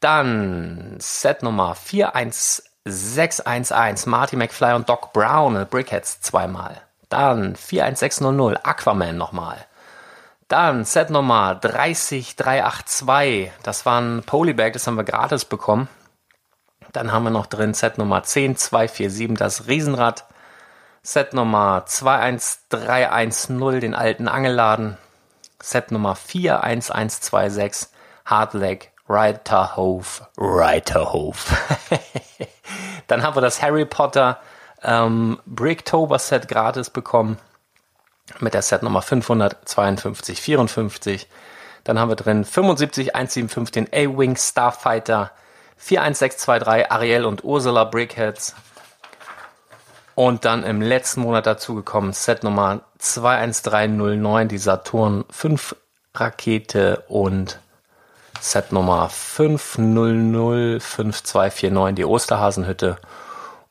Dann 0.00 0.96
Set 0.98 1.42
Nummer 1.42 1.74
41611, 1.74 4.04
Marty 4.04 4.36
McFly 4.36 4.74
und 4.74 4.90
Doc 4.90 5.14
Brown, 5.14 5.66
Brickheads 5.70 6.20
zweimal. 6.20 6.82
Dann 7.08 7.56
41600, 7.56 8.66
Aquaman 8.66 9.16
nochmal. 9.16 9.56
Dann 10.52 10.84
Set 10.84 11.08
Nummer 11.08 11.54
30382, 11.54 13.50
das 13.62 13.86
war 13.86 14.02
ein 14.02 14.22
Polybag, 14.22 14.74
das 14.74 14.86
haben 14.86 14.98
wir 14.98 15.04
gratis 15.04 15.46
bekommen. 15.46 15.88
Dann 16.92 17.10
haben 17.10 17.22
wir 17.22 17.30
noch 17.30 17.46
drin 17.46 17.72
Set 17.72 17.96
Nummer 17.96 18.22
10247, 18.22 19.38
das 19.38 19.66
Riesenrad. 19.66 20.26
Set 21.02 21.32
Nummer 21.32 21.84
21310, 21.86 23.80
den 23.80 23.94
alten 23.94 24.28
Angelladen. 24.28 24.98
Set 25.58 25.90
Nummer 25.90 26.14
41126, 26.16 27.88
Hardleg 28.26 28.92
Reiterhof. 29.08 30.28
Reiterhof. 30.36 31.46
Dann 33.06 33.22
haben 33.22 33.36
wir 33.36 33.40
das 33.40 33.62
Harry 33.62 33.86
Potter 33.86 34.38
ähm, 34.82 35.40
Bricktober 35.46 36.18
Set 36.18 36.46
gratis 36.46 36.90
bekommen. 36.90 37.38
Mit 38.40 38.54
der 38.54 38.62
Set 38.62 38.82
Nummer 38.82 39.02
55254. 39.02 41.28
Dann 41.84 41.98
haben 41.98 42.08
wir 42.08 42.16
drin 42.16 42.44
75175 42.44 43.72
den 43.72 43.88
A-Wing 43.92 44.36
Starfighter. 44.36 45.32
41623 45.78 46.92
Ariel 46.92 47.24
und 47.24 47.44
Ursula 47.44 47.84
Brickheads. 47.84 48.54
Und 50.14 50.44
dann 50.44 50.62
im 50.62 50.82
letzten 50.82 51.22
Monat 51.22 51.46
dazugekommen 51.46 52.12
Set 52.12 52.44
Nummer 52.44 52.82
21309, 52.98 54.48
die 54.48 54.58
Saturn 54.58 55.24
5 55.30 55.74
Rakete 56.14 57.02
und 57.08 57.58
Set 58.40 58.70
Nummer 58.72 59.08
5005249, 59.08 61.92
die 61.92 62.04
Osterhasenhütte. 62.04 62.98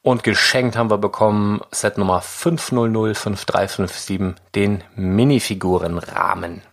Und 0.04 0.24
geschenkt 0.24 0.76
haben 0.76 0.90
wir 0.90 0.98
bekommen 0.98 1.62
Set 1.70 2.00
Nummer 2.00 2.24
5005357, 2.24 4.34
den 4.56 4.84
Minifigurenrahmen. 4.96 6.64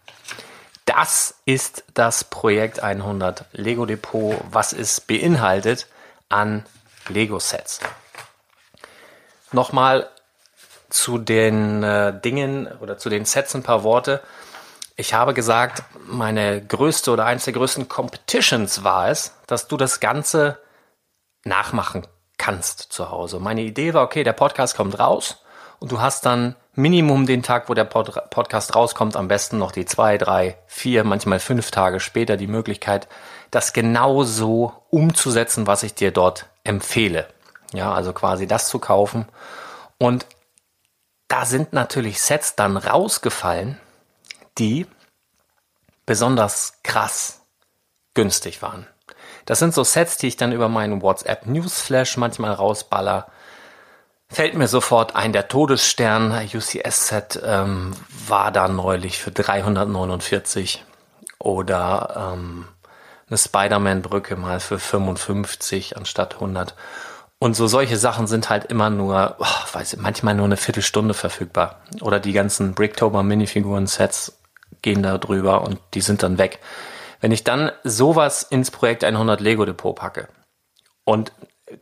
Das 0.87 1.35
ist 1.45 1.85
das 1.93 2.25
Projekt 2.25 2.81
100 2.81 3.45
Lego 3.53 3.85
Depot, 3.85 4.41
was 4.51 4.73
es 4.73 5.03
beinhaltet 5.03 5.89
an 6.31 6.65
Lego 7.09 7.39
Sets. 7.39 7.81
nochmal 9.53 10.09
zu 10.89 11.19
den 11.19 11.83
äh, 11.83 12.19
Dingen 12.19 12.67
oder 12.81 12.97
zu 12.97 13.11
den 13.11 13.27
Sets 13.27 13.55
ein 13.55 13.63
paar 13.63 13.83
Worte. 13.83 14.23
Ich 14.97 15.13
habe 15.13 15.35
gesagt, 15.35 15.83
meine 16.07 16.65
größte 16.65 17.11
oder 17.11 17.27
eins 17.27 17.45
der 17.45 17.53
größten 17.53 17.89
Competitions 17.89 18.85
war 18.85 19.11
es, 19.11 19.35
dass 19.47 19.69
du 19.69 19.77
das 19.77 20.01
Ganze 20.01 20.59
nachmachen 21.45 22.07
kannst 22.39 22.81
zu 22.81 23.11
Hause. 23.11 23.41
Meine 23.41 23.63
Idee 23.63 23.95
war, 23.95 24.05
okay, 24.05 24.25
der 24.25 24.33
Podcast 24.33 24.77
kommt 24.77 24.99
raus 24.99 25.43
und 25.79 25.93
du 25.93 26.01
hast 26.01 26.25
dann 26.25 26.57
Minimum 26.75 27.27
den 27.27 27.43
Tag, 27.43 27.69
wo 27.69 27.75
der 27.75 27.85
Pod 27.85 28.31
Podcast 28.31 28.77
rauskommt, 28.77 29.17
am 29.17 29.27
besten 29.27 29.59
noch 29.59 29.73
die 29.73 29.85
zwei, 29.85 30.17
drei, 30.17 30.57
vier, 30.67 31.03
manchmal 31.03 31.41
fünf 31.41 31.73
Tage 31.73 31.99
später 31.99 32.37
die 32.37 32.47
Möglichkeit, 32.47 33.09
das 33.51 33.73
genau 33.73 34.23
so 34.23 34.73
umzusetzen, 34.91 35.67
was 35.67 35.83
ich 35.83 35.95
dir 35.95 36.13
dort 36.13 36.47
empfehle. 36.63 37.27
Ja, 37.73 37.93
also 37.93 38.13
quasi 38.13 38.47
das 38.47 38.69
zu 38.69 38.79
kaufen. 38.79 39.27
Und 39.99 40.27
da 41.27 41.45
sind 41.45 41.73
natürlich 41.73 42.21
Sets 42.21 42.55
dann 42.55 42.77
rausgefallen, 42.77 43.81
die 44.57 44.87
besonders 46.07 46.75
krass 46.83 47.41
günstig 48.15 48.63
waren. 48.63 48.87
Das 49.49 49.61
sind 49.61 49.73
so 49.73 49.83
Sets, 49.83 50.19
die 50.19 50.27
ich 50.27 50.37
dann 50.37 50.53
über 50.53 50.69
meinen 50.69 51.01
WhatsApp 51.01 51.47
Newsflash 51.47 52.19
manchmal 52.19 52.53
rausballer. 52.53 53.29
Fällt 54.29 54.53
mir 54.53 54.69
sofort 54.69 55.17
ein, 55.17 55.33
der 55.33 55.49
Todesstern 55.49 56.39
UCS-Set 56.53 57.41
ähm, 57.43 57.95
war 58.27 58.53
da 58.53 58.69
neulich 58.69 59.17
für 59.17 59.31
349 59.31 60.85
oder 61.39 62.35
ähm, 62.35 62.69
eine 63.31 63.39
Spider-Man-Brücke 63.39 64.37
mal 64.37 64.61
für 64.61 64.79
55 64.79 65.97
anstatt 65.97 66.35
100. 66.35 66.75
Und 67.39 67.57
so 67.57 67.69
solche 67.69 67.97
Sachen 67.97 68.27
sind 68.27 68.51
halt 68.51 68.67
immer 68.67 68.91
nur, 68.91 69.37
oh, 69.39 69.73
weiß 69.73 69.95
ich, 69.95 69.99
manchmal 69.99 70.35
nur 70.35 70.45
eine 70.45 70.59
Viertelstunde 70.59 71.15
verfügbar. 71.15 71.81
Oder 72.03 72.21
die 72.21 72.35
ganzen 72.35 72.75
Bricktober 72.75 73.23
Minifiguren-Sets 73.23 74.37
gehen 74.83 75.03
da 75.03 75.17
drüber 75.17 75.63
und 75.63 75.81
die 75.95 76.03
sind 76.03 76.23
dann 76.23 76.37
weg. 76.37 76.59
Wenn 77.21 77.33
ich 77.33 77.45
dann 77.45 77.73
sowas 77.85 78.43
ins 78.43 78.71
Projekt 78.71 79.05
100 79.05 79.41
Lego 79.41 79.65
Depot 79.65 79.95
packe 79.95 80.29
und 81.05 81.33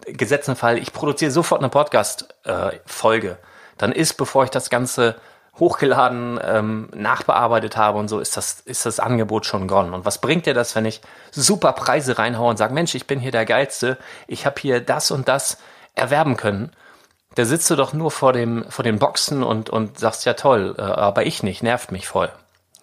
gesetzten 0.07 0.57
Fall, 0.57 0.79
ich 0.79 0.93
produziere 0.93 1.31
sofort 1.31 1.61
eine 1.61 1.69
Podcast-Folge, 1.69 3.31
äh, 3.31 3.47
dann 3.79 3.93
ist, 3.93 4.15
bevor 4.15 4.45
ich 4.45 4.51
das 4.51 4.71
Ganze 4.71 5.17
hochgeladen, 5.59 6.39
ähm, 6.43 6.89
nachbearbeitet 6.95 7.77
habe 7.77 7.99
und 7.99 8.09
so, 8.09 8.21
ist 8.21 8.37
das, 8.37 8.61
ist 8.61 8.85
das 8.85 9.01
Angebot 9.01 9.47
schon 9.47 9.69
gone. 9.69 9.95
Und 9.95 10.05
was 10.05 10.21
bringt 10.21 10.47
dir 10.47 10.55
das, 10.55 10.75
wenn 10.77 10.85
ich 10.85 11.01
super 11.31 11.73
Preise 11.73 12.19
reinhaue 12.19 12.51
und 12.51 12.57
sage, 12.59 12.75
Mensch, 12.75 12.95
ich 12.95 13.07
bin 13.07 13.21
hier 13.21 13.33
der 13.33 13.47
Geilste, 13.47 13.97
ich 14.27 14.45
habe 14.45 14.61
hier 14.61 14.81
das 14.81 15.11
und 15.11 15.29
das 15.29 15.59
erwerben 15.95 16.37
können. 16.37 16.73
Da 17.37 17.45
sitzt 17.45 17.71
du 17.71 17.77
doch 17.77 17.93
nur 17.93 18.11
vor 18.11 18.33
dem, 18.33 18.65
vor 18.71 18.83
den 18.83 18.99
Boxen 18.99 19.43
und, 19.43 19.71
und 19.71 19.99
sagst, 19.99 20.25
ja 20.27 20.35
toll, 20.35 20.75
äh, 20.79 20.83
aber 20.83 21.25
ich 21.25 21.43
nicht, 21.43 21.63
nervt 21.63 21.91
mich 21.91 22.07
voll. 22.07 22.31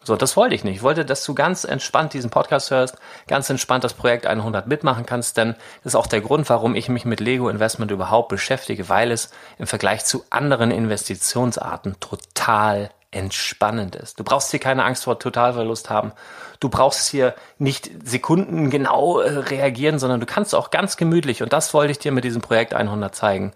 So, 0.03 0.17
das 0.17 0.35
wollte 0.35 0.53
ich 0.53 0.63
nicht. 0.65 0.77
Ich 0.77 0.83
wollte, 0.83 1.05
dass 1.05 1.23
du 1.23 1.33
ganz 1.33 1.63
entspannt 1.63 2.13
diesen 2.13 2.29
Podcast 2.29 2.71
hörst, 2.71 2.97
ganz 3.27 3.49
entspannt 3.49 3.85
das 3.85 3.93
Projekt 3.93 4.25
100 4.25 4.67
mitmachen 4.67 5.05
kannst, 5.05 5.37
denn 5.37 5.55
das 5.83 5.93
ist 5.93 5.95
auch 5.95 6.07
der 6.07 6.21
Grund, 6.21 6.49
warum 6.49 6.75
ich 6.75 6.89
mich 6.89 7.05
mit 7.05 7.21
Lego 7.21 7.47
Investment 7.47 7.89
überhaupt 7.89 8.27
beschäftige, 8.27 8.89
weil 8.89 9.11
es 9.11 9.31
im 9.57 9.67
Vergleich 9.67 10.03
zu 10.03 10.25
anderen 10.29 10.71
Investitionsarten 10.71 11.99
total 12.01 12.89
entspannend 13.11 13.95
ist. 13.95 14.19
Du 14.19 14.23
brauchst 14.23 14.51
hier 14.51 14.59
keine 14.59 14.83
Angst 14.83 15.05
vor 15.05 15.19
Totalverlust 15.19 15.89
haben. 15.89 16.11
Du 16.59 16.67
brauchst 16.67 17.07
hier 17.09 17.35
nicht 17.57 17.89
Sekunden 18.03 18.69
genau 18.69 19.19
äh, 19.19 19.29
reagieren, 19.29 19.99
sondern 19.99 20.19
du 20.19 20.25
kannst 20.25 20.55
auch 20.55 20.71
ganz 20.71 20.97
gemütlich, 20.97 21.43
und 21.43 21.53
das 21.53 21.73
wollte 21.73 21.91
ich 21.91 21.99
dir 21.99 22.11
mit 22.11 22.23
diesem 22.23 22.41
Projekt 22.41 22.73
100 22.73 23.15
zeigen, 23.15 23.53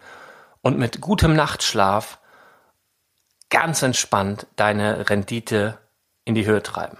und 0.61 0.77
mit 0.77 1.01
gutem 1.01 1.35
Nachtschlaf 1.35 2.19
ganz 3.49 3.81
entspannt 3.81 4.47
deine 4.55 5.09
Rendite 5.09 5.77
in 6.27 6.35
die 6.35 6.45
Höhe 6.45 6.61
treiben. 6.61 6.97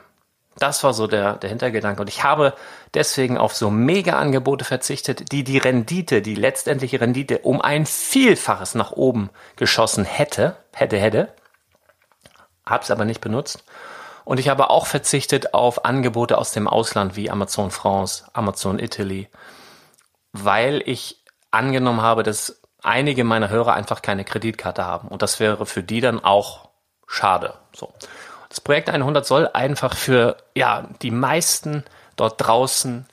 Das 0.58 0.84
war 0.84 0.94
so 0.94 1.06
der, 1.06 1.34
der 1.34 1.50
Hintergedanke. 1.50 2.02
Und 2.02 2.08
ich 2.08 2.24
habe 2.24 2.54
deswegen 2.94 3.38
auf 3.38 3.56
so 3.56 3.70
Mega-Angebote 3.70 4.66
verzichtet, 4.66 5.32
die 5.32 5.44
die 5.44 5.58
Rendite, 5.58 6.22
die 6.22 6.34
letztendliche 6.34 7.00
Rendite 7.00 7.40
um 7.40 7.62
ein 7.62 7.86
Vielfaches 7.86 8.74
nach 8.74 8.92
oben 8.92 9.30
geschossen 9.56 10.06
hätte, 10.06 10.56
hätte, 10.74 10.98
hätte. 10.98 11.34
Hab's 12.66 12.90
aber 12.90 13.06
nicht 13.06 13.22
benutzt. 13.22 13.64
Und 14.24 14.40
ich 14.40 14.50
habe 14.50 14.70
auch 14.70 14.88
verzichtet 14.88 15.54
auf 15.54 15.86
Angebote 15.86 16.38
aus 16.38 16.52
dem 16.54 16.68
Ausland 16.68 17.16
wie 17.16 17.30
Amazon 17.30 17.70
France, 17.70 18.26
Amazon 18.34 18.80
Italy, 18.80 19.30
weil 20.32 20.82
ich 20.86 21.24
angenommen 21.52 22.02
habe, 22.02 22.24
dass 22.24 22.62
einige 22.82 23.24
meiner 23.24 23.50
Hörer 23.50 23.74
einfach 23.74 24.02
keine 24.02 24.26
Kreditkarte 24.26 24.86
haben. 24.86 25.08
Und 25.10 25.22
das 25.22 25.40
wäre 25.40 25.66
für 25.66 25.84
die 25.84 26.02
dann 26.02 26.24
auch 26.24 26.70
schade. 27.08 27.54
So. 27.74 27.94
Das 28.50 28.62
Projekt 28.62 28.90
100 28.90 29.26
soll 29.26 29.50
einfach 29.54 29.96
für 29.96 30.38
ja, 30.56 30.88
die 31.02 31.12
meisten 31.12 31.84
dort 32.16 32.36
draußen 32.46 33.06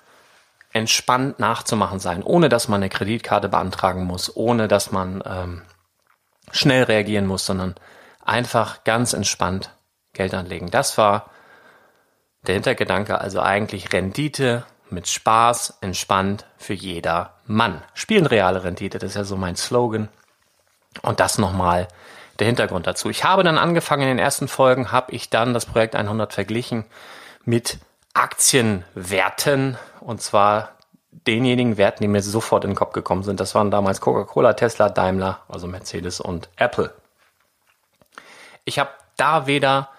entspannt 0.72 1.38
nachzumachen 1.38 2.00
sein, 2.00 2.22
ohne 2.22 2.48
dass 2.48 2.68
man 2.68 2.82
eine 2.82 2.90
Kreditkarte 2.90 3.48
beantragen 3.48 4.04
muss, 4.04 4.34
ohne 4.36 4.68
dass 4.68 4.90
man 4.90 5.22
ähm, 5.24 5.62
schnell 6.50 6.84
reagieren 6.84 7.26
muss, 7.26 7.46
sondern 7.46 7.74
einfach 8.24 8.84
ganz 8.84 9.12
entspannt 9.12 9.70
Geld 10.12 10.34
anlegen. 10.34 10.70
Das 10.70 10.98
war 10.98 11.30
der 12.46 12.54
Hintergedanke, 12.54 13.20
also 13.20 13.40
eigentlich 13.40 13.92
Rendite 13.92 14.64
mit 14.90 15.08
Spaß, 15.08 15.78
entspannt 15.80 16.46
für 16.56 16.74
jeder 16.74 17.34
Mann. 17.46 17.82
Spielen 17.94 18.26
reale 18.26 18.64
Rendite, 18.64 18.98
das 18.98 19.10
ist 19.10 19.16
ja 19.16 19.24
so 19.24 19.36
mein 19.36 19.56
Slogan. 19.56 20.08
Und 21.02 21.20
das 21.20 21.38
nochmal 21.38 21.88
der 22.38 22.46
Hintergrund 22.46 22.86
dazu. 22.86 23.10
Ich 23.10 23.24
habe 23.24 23.42
dann 23.42 23.58
angefangen, 23.58 24.02
in 24.02 24.08
den 24.08 24.18
ersten 24.18 24.48
Folgen 24.48 24.92
habe 24.92 25.12
ich 25.12 25.30
dann 25.30 25.54
das 25.54 25.66
Projekt 25.66 25.94
100 25.94 26.32
verglichen 26.32 26.84
mit 27.44 27.78
Aktienwerten 28.14 29.76
und 30.00 30.22
zwar 30.22 30.70
denjenigen 31.26 31.76
Werten, 31.76 32.02
die 32.02 32.08
mir 32.08 32.22
sofort 32.22 32.64
in 32.64 32.70
den 32.70 32.76
Kopf 32.76 32.92
gekommen 32.92 33.22
sind. 33.22 33.40
Das 33.40 33.54
waren 33.54 33.70
damals 33.70 34.00
Coca-Cola, 34.00 34.54
Tesla, 34.54 34.88
Daimler, 34.88 35.40
also 35.48 35.66
Mercedes 35.66 36.20
und 36.20 36.48
Apple. 36.56 36.92
Ich 38.64 38.78
habe 38.78 38.90
da 39.16 39.46
weder 39.46 39.90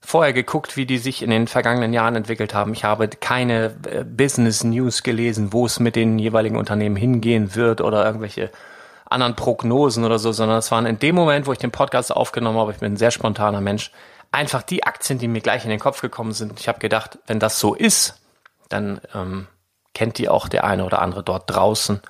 vorher 0.00 0.32
geguckt, 0.32 0.76
wie 0.76 0.86
die 0.86 0.98
sich 0.98 1.22
in 1.22 1.30
den 1.30 1.48
vergangenen 1.48 1.92
Jahren 1.92 2.14
entwickelt 2.14 2.54
haben. 2.54 2.72
Ich 2.74 2.84
habe 2.84 3.08
keine 3.08 3.74
äh, 3.90 4.04
Business 4.04 4.62
News 4.62 5.02
gelesen, 5.02 5.52
wo 5.52 5.66
es 5.66 5.80
mit 5.80 5.96
den 5.96 6.18
jeweiligen 6.18 6.56
Unternehmen 6.56 6.96
hingehen 6.96 7.54
wird 7.54 7.80
oder 7.80 8.04
irgendwelche 8.04 8.50
anderen 9.06 9.36
Prognosen 9.36 10.04
oder 10.04 10.18
so, 10.18 10.32
sondern 10.32 10.58
es 10.58 10.70
waren 10.70 10.86
in 10.86 10.98
dem 10.98 11.14
Moment, 11.14 11.46
wo 11.46 11.52
ich 11.52 11.58
den 11.58 11.70
Podcast 11.70 12.14
aufgenommen 12.14 12.58
habe, 12.58 12.72
ich 12.72 12.78
bin 12.78 12.94
ein 12.94 12.96
sehr 12.96 13.10
spontaner 13.10 13.60
Mensch, 13.60 13.90
einfach 14.32 14.62
die 14.62 14.84
Aktien, 14.84 15.18
die 15.18 15.28
mir 15.28 15.40
gleich 15.40 15.64
in 15.64 15.70
den 15.70 15.78
Kopf 15.80 16.00
gekommen 16.00 16.32
sind. 16.32 16.58
Ich 16.58 16.68
habe 16.68 16.78
gedacht, 16.78 17.18
wenn 17.26 17.38
das 17.38 17.60
so 17.60 17.74
ist, 17.74 18.20
dann 18.68 19.00
ähm, 19.14 19.46
kennt 19.94 20.18
die 20.18 20.28
auch 20.28 20.48
der 20.48 20.64
eine 20.64 20.84
oder 20.84 21.00
andere 21.00 21.22
dort 21.22 21.44
draußen. 21.46 22.00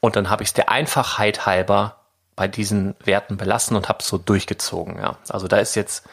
Und 0.00 0.16
dann 0.16 0.30
habe 0.30 0.42
ich 0.42 0.50
es 0.50 0.54
der 0.54 0.70
Einfachheit 0.70 1.46
halber 1.46 1.96
bei 2.36 2.48
diesen 2.48 2.94
Werten 3.04 3.36
belassen 3.36 3.76
und 3.76 3.88
habe 3.88 4.02
so 4.02 4.16
durchgezogen. 4.16 4.96
Ja. 4.96 5.16
Also 5.28 5.46
da 5.48 5.58
ist 5.58 5.74
jetzt, 5.74 6.06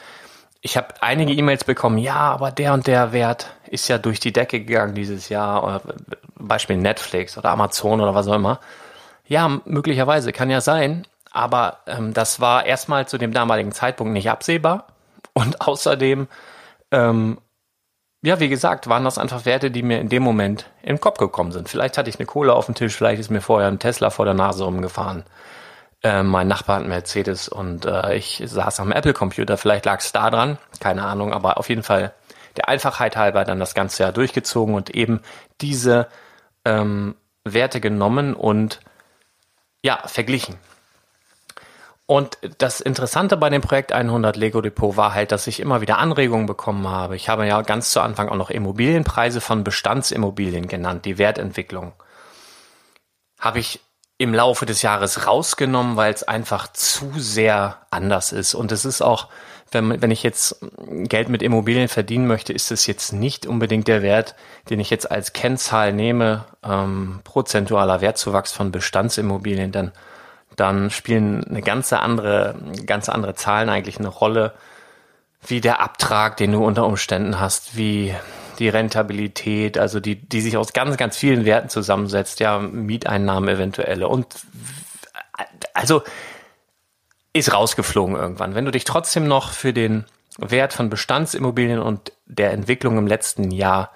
ich 0.62 0.76
habe 0.76 0.96
einige 1.00 1.32
E-Mails 1.32 1.63
bekommen, 1.63 1.98
ja, 2.00 2.15
aber 2.15 2.52
der 2.52 2.74
und 2.74 2.88
der 2.88 3.13
Wert 3.13 3.54
ist 3.67 3.88
ja 3.88 3.98
durch 3.98 4.20
die 4.20 4.34
Decke 4.34 4.60
gegangen 4.60 4.96
dieses 4.96 5.30
Jahr. 5.30 5.63
Oder 5.63 5.82
Beispiel 6.36 6.78
Netflix 6.78 7.38
oder 7.38 7.50
Amazon 7.50 8.02
oder 8.02 8.13
was 8.13 8.28
auch 8.28 8.34
immer. 8.34 8.60
Ja, 9.28 9.62
möglicherweise, 9.66 10.32
kann 10.32 10.50
ja 10.50 10.62
sein. 10.62 11.06
Aber 11.32 11.80
ähm, 11.86 12.13
das 12.13 12.40
war 12.40 12.66
erstmal 12.66 13.08
zu 13.08 13.18
dem 13.18 13.34
damaligen 13.34 13.72
Zeitpunkt 13.72 14.13
nicht 14.13 14.30
absehbar. 14.30 14.88
Und 15.34 15.62
außerdem, 15.68 16.28
ähm, 16.92 17.38
ja, 18.24 18.40
wie 18.40 18.50
gesagt, 18.50 18.90
waren 18.90 19.04
das 19.04 19.18
einfach 19.18 19.46
Werte, 19.46 19.70
die 19.70 19.84
mir 19.84 20.00
in 20.00 20.10
dem 20.10 20.24
Moment 20.24 20.70
in 20.82 20.96
den 20.96 21.02
Kopf 21.02 21.20
gekommen 21.20 21.52
sind. 21.52 21.70
Vielleicht 21.70 21.98
hatte 21.98 22.10
ich 22.10 22.18
eine 22.18 22.26
Kohle 22.26 22.54
auf 22.54 22.66
dem 22.66 22.76
Tisch, 22.76 22.96
vielleicht 22.96 23.20
ist 23.20 23.30
mir 23.30 23.42
vorher 23.42 23.68
ein 23.68 23.80
Tesla 23.80 24.10
vor 24.10 24.26
der 24.26 24.34
Nase 24.34 24.63
rumgefahren. 24.63 25.24
Äh, 26.02 26.24
mein 26.24 26.48
Nachbar 26.48 26.78
hat 26.78 26.84
einen 26.84 26.90
Mercedes 26.90 27.48
und 27.48 27.86
äh, 27.86 28.16
ich 28.16 28.42
saß 28.44 28.80
am 28.80 28.92
Apple-Computer. 28.92 29.58
Vielleicht 29.58 29.86
lag 29.86 30.00
es 30.00 30.12
da 30.12 30.30
dran, 30.30 30.58
keine 30.80 31.04
Ahnung, 31.04 31.34
aber 31.34 31.58
auf 31.58 31.70
jeden 31.70 31.84
Fall 31.84 32.13
der 32.56 32.70
Einfachheit 32.70 33.16
halber 33.18 33.44
dann 33.46 33.60
das 33.60 33.76
ganze 33.76 34.04
Jahr 34.04 34.12
durchgezogen 34.12 34.74
und 34.74 34.90
eben 34.90 35.22
diese 35.62 36.08
ähm, 36.66 37.16
Werte 37.44 37.80
genommen 37.80 38.34
und 38.34 38.80
ja, 39.88 40.00
verglichen. 40.06 40.58
Und 42.06 42.38
das 42.58 42.82
Interessante 42.82 43.38
bei 43.38 43.50
dem 43.50 43.62
Projekt 43.62 43.93
100 43.93 44.36
Lego 44.36 44.60
Depot 44.60 44.97
war 44.97 45.13
halt, 45.13 45.32
dass 45.32 45.47
ich 45.47 45.62
immer 45.62 45.80
wieder 45.80 45.97
Anregungen 45.97 46.45
bekommen 46.45 46.89
habe. 46.89 47.15
Ich 47.15 47.30
habe 47.30 47.47
ja 47.47 47.62
ganz 47.62 47.91
zu 47.91 48.02
Anfang 48.02 48.28
auch 48.28 48.36
noch 48.36 48.50
Immobilienpreise 48.50 49.39
von 49.39 49.63
Bestandsimmobilien 49.63 50.67
genannt, 50.67 51.06
die 51.06 51.17
Wertentwicklung. 51.17 51.93
Habe 53.39 53.60
ich 53.60 53.80
im 54.17 54.34
Laufe 54.34 54.65
des 54.65 54.82
Jahres 54.82 55.26
rausgenommen, 55.26 55.95
weil 55.95 56.13
es 56.13 56.23
einfach 56.23 56.71
zu 56.73 57.13
sehr 57.15 57.78
anders 57.89 58.34
ist. 58.34 58.56
Und 58.56 58.73
es 58.73 58.84
ist 58.84 59.02
auch, 59.02 59.30
wenn, 59.71 60.01
wenn 60.01 60.12
ich 60.12 60.23
jetzt 60.23 60.65
Geld 60.88 61.30
mit 61.30 61.41
Immobilien 61.41 61.88
verdienen 61.88 62.27
möchte, 62.27 62.53
ist 62.53 62.71
es 62.71 62.88
jetzt 62.88 63.12
nicht 63.13 63.45
unbedingt 63.45 63.88
der 63.88 64.01
Wert, 64.01 64.36
den 64.69 64.80
ich 64.80 64.89
jetzt 64.89 65.10
als 65.10 65.34
Kennzahl 65.34 65.93
nehme, 65.93 66.45
ähm, 66.63 67.19
prozentualer 67.23 68.01
Wertzuwachs 68.01 68.53
von 68.53 68.71
Bestandsimmobilien, 68.71 69.71
denn 69.71 69.91
dann 70.56 70.89
spielen 70.89 71.43
eine 71.43 71.62
ganze 71.62 71.99
andere, 71.99 72.56
ganz 72.86 73.10
andere 73.10 73.36
Zahlen 73.36 73.69
eigentlich 73.69 73.99
eine 73.99 74.08
Rolle, 74.08 74.53
wie 75.45 75.62
der 75.62 75.82
Abtrag, 75.82 76.38
den 76.38 76.51
du 76.51 76.65
unter 76.65 76.86
Umständen 76.86 77.39
hast, 77.39 77.77
wie 77.77 78.13
die 78.60 78.69
Rentabilität, 78.69 79.77
also 79.77 79.99
die, 79.99 80.15
die 80.15 80.41
sich 80.41 80.58
aus 80.58 80.73
ganz, 80.73 80.97
ganz 80.97 81.15
vielen 81.15 81.45
Werten 81.45 81.69
zusammensetzt, 81.69 82.39
ja, 82.39 82.58
Mieteinnahmen 82.60 83.49
eventuelle 83.49 84.08
und 84.08 84.27
also 85.73 86.01
ist 87.38 87.54
rausgeflogen 87.54 88.15
irgendwann. 88.15 88.56
Wenn 88.56 88.65
du 88.65 88.71
dich 88.71 88.84
trotzdem 88.84 89.28
noch 89.28 89.52
für 89.52 89.73
den 89.73 90.06
Wert 90.38 90.73
von 90.73 90.89
Bestandsimmobilien 90.89 91.80
und 91.80 92.12
der 92.26 92.52
Entwicklung 92.52 92.97
im 92.97 93.08
letzten 93.08 93.52
Jahr 93.52 93.91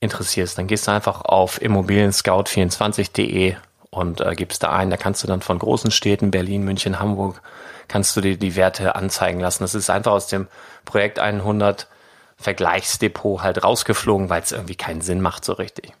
interessierst, 0.00 0.56
dann 0.56 0.66
gehst 0.66 0.86
du 0.86 0.92
einfach 0.92 1.22
auf 1.22 1.60
immobilienscout24.de 1.60 3.56
und 3.90 4.20
äh, 4.20 4.34
gibst 4.34 4.62
da 4.62 4.70
ein. 4.70 4.90
Da 4.90 4.96
kannst 4.96 5.22
du 5.22 5.26
dann 5.26 5.42
von 5.42 5.58
großen 5.58 5.90
Städten, 5.90 6.30
Berlin, 6.30 6.64
München, 6.64 6.98
Hamburg, 6.98 7.42
kannst 7.88 8.16
du 8.16 8.20
dir 8.20 8.38
die 8.38 8.56
Werte 8.56 8.94
anzeigen 8.94 9.40
lassen. 9.40 9.64
Das 9.64 9.74
ist 9.74 9.90
einfach 9.90 10.12
aus 10.12 10.28
dem 10.28 10.48
Projekt 10.84 11.18
100 11.18 11.88
Vergleichsdepot 12.36 13.42
halt 13.42 13.62
rausgeflogen, 13.62 14.30
weil 14.30 14.42
es 14.42 14.52
irgendwie 14.52 14.76
keinen 14.76 15.02
Sinn 15.02 15.20
macht 15.20 15.44
so 15.44 15.52
richtig. 15.52 15.92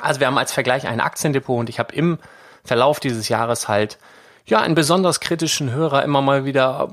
Also 0.00 0.20
wir 0.20 0.28
haben 0.28 0.38
als 0.38 0.52
Vergleich 0.52 0.86
ein 0.86 1.00
Aktiendepot 1.00 1.58
und 1.58 1.68
ich 1.68 1.80
habe 1.80 1.94
im 1.94 2.18
Verlauf 2.62 3.00
dieses 3.00 3.28
Jahres 3.28 3.66
halt 3.66 3.98
ja 4.50 4.60
einen 4.60 4.74
besonders 4.74 5.20
kritischen 5.20 5.70
Hörer 5.72 6.02
immer 6.04 6.22
mal 6.22 6.44
wieder 6.44 6.88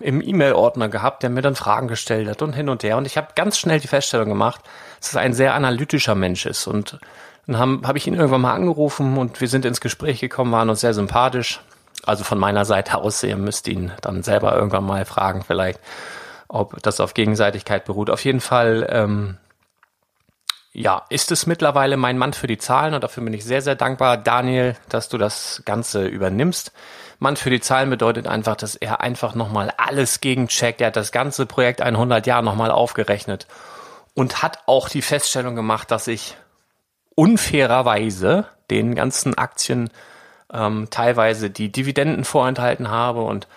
im 0.00 0.22
E-Mail-Ordner 0.22 0.88
gehabt, 0.88 1.22
der 1.22 1.30
mir 1.30 1.42
dann 1.42 1.54
Fragen 1.54 1.88
gestellt 1.88 2.28
hat 2.28 2.42
und 2.42 2.54
hin 2.54 2.68
und 2.68 2.82
her. 2.82 2.96
Und 2.96 3.06
ich 3.06 3.16
habe 3.16 3.28
ganz 3.34 3.58
schnell 3.58 3.80
die 3.80 3.88
Feststellung 3.88 4.28
gemacht, 4.28 4.62
dass 5.00 5.14
er 5.14 5.20
ein 5.20 5.34
sehr 5.34 5.54
analytischer 5.54 6.14
Mensch 6.14 6.46
ist. 6.46 6.66
Und 6.66 6.98
dann 7.46 7.58
habe 7.58 7.80
hab 7.86 7.96
ich 7.96 8.06
ihn 8.06 8.14
irgendwann 8.14 8.40
mal 8.40 8.54
angerufen 8.54 9.18
und 9.18 9.40
wir 9.40 9.48
sind 9.48 9.64
ins 9.64 9.80
Gespräch 9.80 10.20
gekommen, 10.20 10.52
waren 10.52 10.70
uns 10.70 10.80
sehr 10.80 10.94
sympathisch. 10.94 11.60
Also 12.06 12.24
von 12.24 12.38
meiner 12.38 12.64
Seite 12.64 12.96
aus, 12.96 13.22
ihr 13.22 13.36
müsst 13.36 13.68
ihn 13.68 13.92
dann 14.00 14.22
selber 14.22 14.54
irgendwann 14.54 14.84
mal 14.84 15.04
fragen, 15.04 15.42
vielleicht, 15.46 15.80
ob 16.48 16.82
das 16.82 16.98
auf 16.98 17.12
Gegenseitigkeit 17.12 17.84
beruht. 17.84 18.08
Auf 18.08 18.24
jeden 18.24 18.40
Fall, 18.40 18.86
ähm, 18.90 19.36
ja, 20.72 21.04
ist 21.08 21.32
es 21.32 21.46
mittlerweile 21.46 21.96
mein 21.96 22.16
Mann 22.16 22.32
für 22.32 22.46
die 22.46 22.58
Zahlen 22.58 22.94
und 22.94 23.02
dafür 23.02 23.24
bin 23.24 23.34
ich 23.34 23.44
sehr, 23.44 23.62
sehr 23.62 23.74
dankbar, 23.74 24.16
Daniel, 24.16 24.76
dass 24.88 25.08
du 25.08 25.18
das 25.18 25.62
Ganze 25.64 26.06
übernimmst. 26.06 26.72
Mann 27.18 27.36
für 27.36 27.50
die 27.50 27.60
Zahlen 27.60 27.90
bedeutet 27.90 28.26
einfach, 28.26 28.56
dass 28.56 28.76
er 28.76 29.00
einfach 29.00 29.34
nochmal 29.34 29.72
alles 29.76 30.20
gegencheckt. 30.20 30.80
Er 30.80 30.88
hat 30.88 30.96
das 30.96 31.12
ganze 31.12 31.44
Projekt 31.44 31.82
100 31.82 32.26
Jahre 32.26 32.44
nochmal 32.44 32.70
aufgerechnet 32.70 33.46
und 34.14 34.42
hat 34.42 34.60
auch 34.66 34.88
die 34.88 35.02
Feststellung 35.02 35.56
gemacht, 35.56 35.90
dass 35.90 36.06
ich 36.06 36.36
unfairerweise 37.14 38.46
den 38.70 38.94
ganzen 38.94 39.36
Aktien 39.36 39.90
ähm, 40.52 40.86
teilweise 40.90 41.50
die 41.50 41.70
Dividenden 41.70 42.24
vorenthalten 42.24 42.90
habe 42.90 43.22
und 43.22 43.48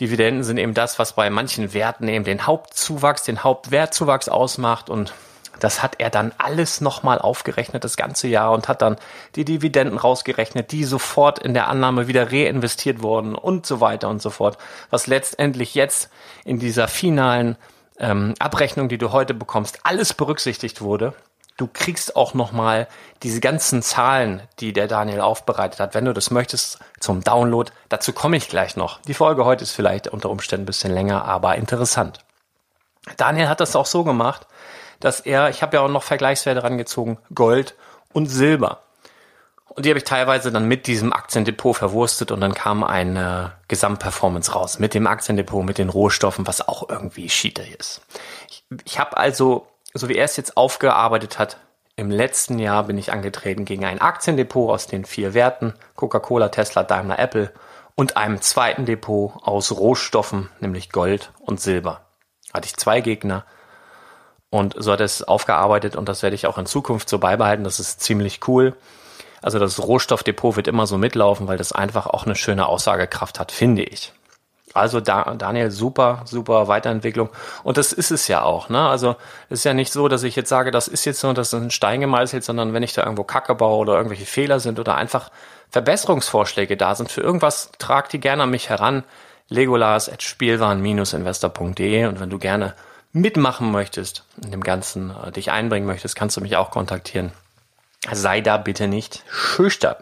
Dividenden 0.00 0.44
sind 0.44 0.58
eben 0.58 0.74
das, 0.74 1.00
was 1.00 1.14
bei 1.14 1.28
manchen 1.28 1.72
Werten 1.74 2.06
eben 2.06 2.24
den 2.24 2.46
Hauptzuwachs, 2.46 3.24
den 3.24 3.42
Hauptwertzuwachs 3.42 4.28
ausmacht 4.28 4.90
und 4.90 5.12
das 5.60 5.82
hat 5.82 5.96
er 5.98 6.10
dann 6.10 6.32
alles 6.38 6.80
nochmal 6.80 7.18
aufgerechnet, 7.18 7.84
das 7.84 7.96
ganze 7.96 8.28
Jahr, 8.28 8.52
und 8.52 8.68
hat 8.68 8.82
dann 8.82 8.96
die 9.34 9.44
Dividenden 9.44 9.98
rausgerechnet, 9.98 10.72
die 10.72 10.84
sofort 10.84 11.38
in 11.38 11.54
der 11.54 11.68
Annahme 11.68 12.08
wieder 12.08 12.30
reinvestiert 12.32 13.02
wurden 13.02 13.34
und 13.34 13.66
so 13.66 13.80
weiter 13.80 14.08
und 14.08 14.22
so 14.22 14.30
fort. 14.30 14.58
Was 14.90 15.06
letztendlich 15.06 15.74
jetzt 15.74 16.10
in 16.44 16.58
dieser 16.58 16.88
finalen 16.88 17.56
ähm, 17.98 18.34
Abrechnung, 18.38 18.88
die 18.88 18.98
du 18.98 19.12
heute 19.12 19.34
bekommst, 19.34 19.80
alles 19.82 20.14
berücksichtigt 20.14 20.80
wurde 20.80 21.14
du 21.58 21.66
kriegst 21.66 22.16
auch 22.16 22.32
nochmal 22.32 22.88
diese 23.22 23.40
ganzen 23.40 23.82
Zahlen, 23.82 24.40
die 24.60 24.72
der 24.72 24.88
Daniel 24.88 25.20
aufbereitet 25.20 25.80
hat, 25.80 25.94
wenn 25.94 26.06
du 26.06 26.14
das 26.14 26.30
möchtest, 26.30 26.78
zum 27.00 27.22
Download. 27.22 27.70
Dazu 27.90 28.14
komme 28.14 28.38
ich 28.38 28.48
gleich 28.48 28.76
noch. 28.76 29.02
Die 29.02 29.14
Folge 29.14 29.44
heute 29.44 29.64
ist 29.64 29.72
vielleicht 29.72 30.08
unter 30.08 30.30
Umständen 30.30 30.62
ein 30.62 30.66
bisschen 30.66 30.94
länger, 30.94 31.24
aber 31.26 31.56
interessant. 31.56 32.20
Daniel 33.16 33.48
hat 33.48 33.60
das 33.60 33.76
auch 33.76 33.86
so 33.86 34.04
gemacht, 34.04 34.46
dass 35.00 35.20
er, 35.20 35.50
ich 35.50 35.62
habe 35.62 35.76
ja 35.76 35.82
auch 35.82 35.88
noch 35.88 36.02
Vergleichswerte 36.02 36.62
rangezogen, 36.62 37.18
Gold 37.34 37.74
und 38.12 38.26
Silber. 38.26 38.82
Und 39.68 39.84
die 39.84 39.90
habe 39.90 39.98
ich 39.98 40.04
teilweise 40.04 40.50
dann 40.50 40.66
mit 40.66 40.86
diesem 40.86 41.12
Aktiendepot 41.12 41.76
verwurstet 41.76 42.32
und 42.32 42.40
dann 42.40 42.54
kam 42.54 42.82
eine 42.82 43.52
Gesamtperformance 43.68 44.52
raus 44.52 44.78
mit 44.78 44.94
dem 44.94 45.06
Aktiendepot, 45.06 45.64
mit 45.64 45.78
den 45.78 45.88
Rohstoffen, 45.88 46.46
was 46.46 46.66
auch 46.66 46.88
irgendwie 46.88 47.28
Schiete 47.28 47.62
ist. 47.62 48.00
Ich, 48.48 48.64
ich 48.84 48.98
habe 48.98 49.16
also 49.16 49.68
so 49.94 50.08
wie 50.08 50.16
er 50.16 50.24
es 50.24 50.36
jetzt 50.36 50.56
aufgearbeitet 50.56 51.38
hat, 51.38 51.58
im 51.96 52.10
letzten 52.10 52.58
Jahr 52.58 52.84
bin 52.84 52.96
ich 52.96 53.12
angetreten 53.12 53.64
gegen 53.64 53.84
ein 53.84 54.00
Aktiendepot 54.00 54.70
aus 54.70 54.86
den 54.86 55.04
vier 55.04 55.34
Werten, 55.34 55.74
Coca-Cola, 55.96 56.48
Tesla, 56.48 56.84
Daimler, 56.84 57.18
Apple 57.18 57.52
und 57.96 58.16
einem 58.16 58.40
zweiten 58.40 58.86
Depot 58.86 59.32
aus 59.42 59.72
Rohstoffen, 59.72 60.48
nämlich 60.60 60.90
Gold 60.90 61.32
und 61.40 61.60
Silber. 61.60 62.06
Hatte 62.54 62.66
ich 62.66 62.76
zwei 62.76 63.00
Gegner 63.00 63.44
und 64.50 64.74
so 64.78 64.92
hat 64.92 65.00
er 65.00 65.06
es 65.06 65.22
aufgearbeitet 65.22 65.96
und 65.96 66.08
das 66.08 66.22
werde 66.22 66.34
ich 66.34 66.46
auch 66.46 66.58
in 66.58 66.66
Zukunft 66.66 67.08
so 67.08 67.18
beibehalten. 67.18 67.64
Das 67.64 67.80
ist 67.80 68.00
ziemlich 68.00 68.40
cool. 68.48 68.74
Also 69.42 69.58
das 69.58 69.80
Rohstoffdepot 69.80 70.56
wird 70.56 70.68
immer 70.68 70.86
so 70.86 70.98
mitlaufen, 70.98 71.46
weil 71.48 71.58
das 71.58 71.72
einfach 71.72 72.06
auch 72.06 72.24
eine 72.24 72.34
schöne 72.34 72.66
Aussagekraft 72.66 73.38
hat, 73.38 73.52
finde 73.52 73.84
ich. 73.84 74.12
Also 74.74 75.00
da, 75.00 75.34
Daniel, 75.34 75.70
super, 75.70 76.22
super 76.24 76.68
Weiterentwicklung. 76.68 77.30
Und 77.62 77.76
das 77.78 77.92
ist 77.92 78.10
es 78.10 78.28
ja 78.28 78.42
auch. 78.42 78.68
Ne? 78.68 78.88
Also 78.88 79.16
es 79.48 79.60
ist 79.60 79.64
ja 79.64 79.74
nicht 79.74 79.92
so, 79.92 80.08
dass 80.08 80.22
ich 80.22 80.36
jetzt 80.36 80.48
sage, 80.48 80.70
das 80.70 80.88
ist 80.88 81.04
jetzt 81.04 81.20
so, 81.20 81.32
das 81.32 81.52
ist 81.52 81.54
ein 81.54 81.70
Stein 81.70 82.00
gemeißelt, 82.00 82.44
sondern 82.44 82.72
wenn 82.74 82.82
ich 82.82 82.92
da 82.92 83.02
irgendwo 83.02 83.24
Kacke 83.24 83.54
baue 83.54 83.78
oder 83.78 83.94
irgendwelche 83.94 84.26
Fehler 84.26 84.60
sind 84.60 84.78
oder 84.78 84.94
einfach 84.96 85.30
Verbesserungsvorschläge 85.70 86.76
da 86.76 86.94
sind 86.94 87.10
für 87.10 87.20
irgendwas, 87.20 87.70
trag 87.78 88.08
die 88.10 88.20
gerne 88.20 88.44
an 88.44 88.50
mich 88.50 88.68
heran. 88.68 89.04
Legolas 89.48 90.10
at 90.10 90.22
spielwaren-investor.de 90.22 92.06
und 92.06 92.20
wenn 92.20 92.30
du 92.30 92.38
gerne 92.38 92.74
mitmachen 93.12 93.70
möchtest, 93.70 94.24
in 94.42 94.50
dem 94.50 94.62
Ganzen 94.62 95.10
äh, 95.10 95.32
dich 95.32 95.50
einbringen 95.50 95.86
möchtest, 95.86 96.16
kannst 96.16 96.36
du 96.36 96.40
mich 96.40 96.56
auch 96.56 96.70
kontaktieren. 96.70 97.32
Sei 98.12 98.40
da 98.40 98.56
bitte 98.58 98.88
nicht 98.88 99.24
schüchtern. 99.30 99.96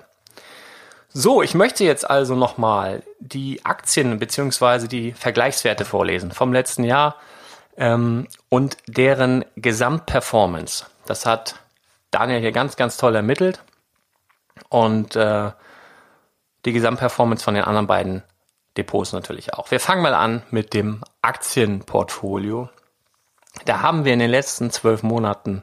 So, 1.18 1.40
ich 1.42 1.54
möchte 1.54 1.82
jetzt 1.82 2.08
also 2.08 2.34
nochmal 2.34 3.02
die 3.20 3.64
Aktien 3.64 4.18
beziehungsweise 4.18 4.86
die 4.86 5.12
Vergleichswerte 5.12 5.86
vorlesen 5.86 6.30
vom 6.30 6.52
letzten 6.52 6.84
Jahr 6.84 7.16
ähm, 7.78 8.28
und 8.50 8.76
deren 8.86 9.44
Gesamtperformance. 9.56 10.84
Das 11.06 11.24
hat 11.24 11.54
Daniel 12.10 12.40
hier 12.40 12.52
ganz, 12.52 12.76
ganz 12.76 12.98
toll 12.98 13.14
ermittelt 13.14 13.62
und 14.68 15.16
äh, 15.16 15.52
die 16.66 16.72
Gesamtperformance 16.72 17.42
von 17.44 17.54
den 17.54 17.64
anderen 17.64 17.86
beiden 17.86 18.22
Depots 18.76 19.12
natürlich 19.12 19.54
auch. 19.54 19.70
Wir 19.70 19.80
fangen 19.80 20.02
mal 20.02 20.14
an 20.14 20.42
mit 20.50 20.74
dem 20.74 21.02
Aktienportfolio. 21.22 22.68
Da 23.64 23.82
haben 23.82 24.04
wir 24.04 24.12
in 24.12 24.18
den 24.18 24.30
letzten 24.30 24.70
zwölf 24.70 25.02
Monaten 25.02 25.62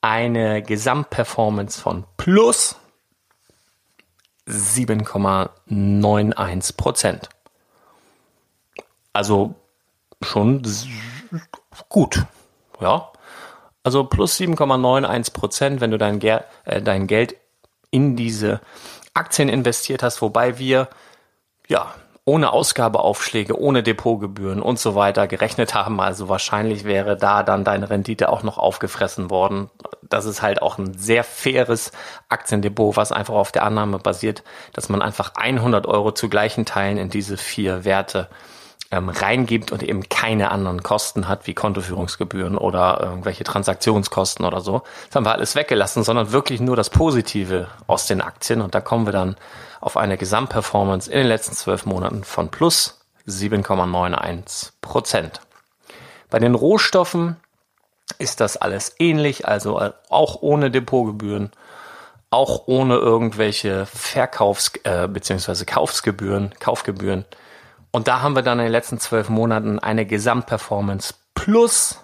eine 0.00 0.62
Gesamtperformance 0.62 1.80
von 1.80 2.04
plus 2.16 2.76
7,91 4.48 6.76
Prozent. 6.76 7.28
Also 9.12 9.54
schon 10.22 10.62
gut, 11.88 12.24
ja. 12.80 13.10
Also 13.82 14.04
plus 14.04 14.38
7,91 14.38 15.32
Prozent, 15.32 15.80
wenn 15.80 15.90
du 15.90 15.98
dein, 15.98 16.18
Ger 16.18 16.44
äh, 16.64 16.82
dein 16.82 17.06
Geld 17.06 17.36
in 17.90 18.16
diese 18.16 18.60
Aktien 19.14 19.48
investiert 19.48 20.02
hast, 20.02 20.20
wobei 20.22 20.58
wir 20.58 20.88
ja 21.68 21.94
ohne 22.28 22.52
Ausgabeaufschläge, 22.52 23.58
ohne 23.58 23.84
Depotgebühren 23.84 24.60
und 24.60 24.80
so 24.80 24.96
weiter 24.96 25.28
gerechnet 25.28 25.74
haben. 25.74 26.00
Also 26.00 26.28
wahrscheinlich 26.28 26.82
wäre 26.82 27.16
da 27.16 27.44
dann 27.44 27.62
deine 27.62 27.88
Rendite 27.88 28.28
auch 28.28 28.42
noch 28.42 28.58
aufgefressen 28.58 29.30
worden. 29.30 29.70
Das 30.02 30.24
ist 30.24 30.42
halt 30.42 30.60
auch 30.60 30.76
ein 30.76 30.92
sehr 30.98 31.22
faires 31.22 31.92
Aktiendepot, 32.28 32.96
was 32.96 33.12
einfach 33.12 33.34
auf 33.34 33.52
der 33.52 33.62
Annahme 33.62 34.00
basiert, 34.00 34.42
dass 34.72 34.88
man 34.88 35.02
einfach 35.02 35.36
100 35.36 35.86
Euro 35.86 36.10
zu 36.10 36.28
gleichen 36.28 36.66
Teilen 36.66 36.98
in 36.98 37.10
diese 37.10 37.36
vier 37.36 37.84
Werte 37.84 38.28
ähm, 38.90 39.08
reingibt 39.08 39.72
und 39.72 39.82
eben 39.82 40.08
keine 40.08 40.50
anderen 40.50 40.82
Kosten 40.82 41.28
hat, 41.28 41.46
wie 41.46 41.54
Kontoführungsgebühren 41.54 42.56
oder 42.56 43.00
irgendwelche 43.00 43.44
Transaktionskosten 43.44 44.44
oder 44.44 44.60
so. 44.60 44.82
Das 45.08 45.16
haben 45.16 45.24
wir 45.24 45.32
alles 45.32 45.56
weggelassen, 45.56 46.04
sondern 46.04 46.32
wirklich 46.32 46.60
nur 46.60 46.76
das 46.76 46.90
Positive 46.90 47.68
aus 47.86 48.06
den 48.06 48.20
Aktien. 48.20 48.60
Und 48.60 48.74
da 48.74 48.80
kommen 48.80 49.06
wir 49.06 49.12
dann 49.12 49.36
auf 49.80 49.96
eine 49.96 50.16
Gesamtperformance 50.16 51.10
in 51.10 51.18
den 51.18 51.26
letzten 51.26 51.54
zwölf 51.54 51.86
Monaten 51.86 52.24
von 52.24 52.48
plus 52.50 53.00
7,91 53.26 54.70
Prozent. 54.80 55.40
Bei 56.30 56.38
den 56.38 56.54
Rohstoffen 56.54 57.36
ist 58.18 58.40
das 58.40 58.56
alles 58.56 58.94
ähnlich, 58.98 59.46
also 59.46 59.80
auch 60.10 60.42
ohne 60.42 60.70
Depotgebühren, 60.70 61.50
auch 62.30 62.66
ohne 62.66 62.96
irgendwelche 62.96 63.86
Verkaufs- 63.86 64.72
äh, 64.84 65.08
bzw. 65.08 65.64
Kaufsgebühren, 65.64 66.54
Kaufgebühren. 66.60 67.24
Und 67.96 68.08
da 68.08 68.20
haben 68.20 68.36
wir 68.36 68.42
dann 68.42 68.58
in 68.58 68.66
den 68.66 68.72
letzten 68.72 69.00
zwölf 69.00 69.30
Monaten 69.30 69.78
eine 69.78 70.04
Gesamtperformance 70.04 71.14
plus 71.34 71.98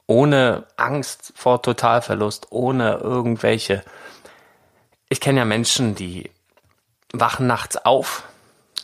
ohne 0.07 0.65
Angst 0.77 1.33
vor 1.35 1.61
Totalverlust, 1.61 2.47
ohne 2.51 2.95
irgendwelche. 2.95 3.83
Ich 5.09 5.21
kenne 5.21 5.39
ja 5.39 5.45
Menschen, 5.45 5.95
die 5.95 6.31
wachen 7.13 7.47
nachts 7.47 7.77
auf, 7.77 8.23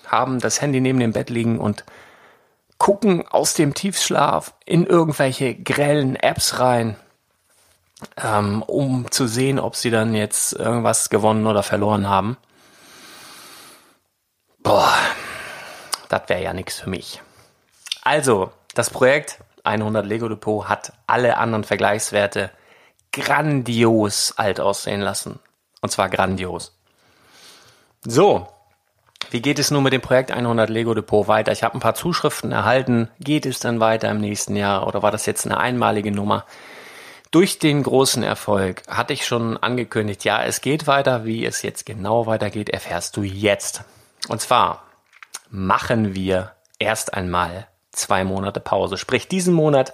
haben 0.07 0.39
das 0.39 0.61
Handy 0.61 0.81
neben 0.81 0.99
dem 0.99 1.13
Bett 1.13 1.29
liegen 1.29 1.59
und 1.59 1.83
gucken 2.77 3.27
aus 3.27 3.53
dem 3.53 3.73
Tiefschlaf 3.73 4.53
in 4.65 4.85
irgendwelche 4.85 5.55
grellen 5.55 6.15
Apps 6.15 6.59
rein, 6.59 6.95
ähm, 8.17 8.63
um 8.63 9.11
zu 9.11 9.27
sehen, 9.27 9.59
ob 9.59 9.75
sie 9.75 9.91
dann 9.91 10.15
jetzt 10.15 10.53
irgendwas 10.53 11.09
gewonnen 11.09 11.45
oder 11.45 11.63
verloren 11.63 12.09
haben. 12.09 12.37
Boah, 14.63 14.93
das 16.09 16.21
wäre 16.27 16.43
ja 16.43 16.53
nichts 16.53 16.79
für 16.79 16.89
mich. 16.89 17.21
Also, 18.03 18.51
das 18.73 18.89
Projekt 18.89 19.39
100 19.63 20.05
Lego 20.05 20.27
Depot 20.29 20.67
hat 20.67 20.93
alle 21.07 21.37
anderen 21.37 21.63
Vergleichswerte 21.63 22.51
grandios 23.11 24.33
alt 24.37 24.59
aussehen 24.59 25.01
lassen. 25.01 25.39
Und 25.81 25.91
zwar 25.91 26.09
grandios. 26.09 26.77
So, 28.03 28.47
wie 29.29 29.41
geht 29.41 29.59
es 29.59 29.71
nun 29.71 29.83
mit 29.83 29.93
dem 29.93 30.01
Projekt 30.01 30.31
100 30.31 30.69
Lego 30.69 30.93
Depot 30.93 31.27
weiter? 31.27 31.51
Ich 31.51 31.63
habe 31.63 31.77
ein 31.77 31.81
paar 31.81 31.95
Zuschriften 31.95 32.51
erhalten. 32.51 33.09
Geht 33.19 33.45
es 33.45 33.59
dann 33.59 33.79
weiter 33.79 34.09
im 34.09 34.19
nächsten 34.19 34.55
Jahr 34.55 34.87
oder 34.87 35.03
war 35.03 35.11
das 35.11 35.25
jetzt 35.25 35.45
eine 35.45 35.57
einmalige 35.57 36.11
Nummer? 36.11 36.45
Durch 37.31 37.59
den 37.59 37.83
großen 37.83 38.23
Erfolg 38.23 38.83
hatte 38.89 39.13
ich 39.13 39.25
schon 39.25 39.55
angekündigt, 39.55 40.25
ja, 40.25 40.43
es 40.43 40.59
geht 40.59 40.85
weiter. 40.85 41.23
Wie 41.23 41.45
es 41.45 41.61
jetzt 41.61 41.85
genau 41.85 42.25
weitergeht, 42.25 42.69
erfährst 42.69 43.15
du 43.15 43.23
jetzt. 43.23 43.85
Und 44.27 44.41
zwar 44.41 44.83
machen 45.49 46.15
wir 46.15 46.51
erst 46.79 47.13
einmal 47.13 47.67
zwei 47.91 48.23
Monate 48.23 48.59
Pause. 48.59 48.97
Sprich, 48.97 49.27
diesen 49.27 49.53
Monat, 49.53 49.93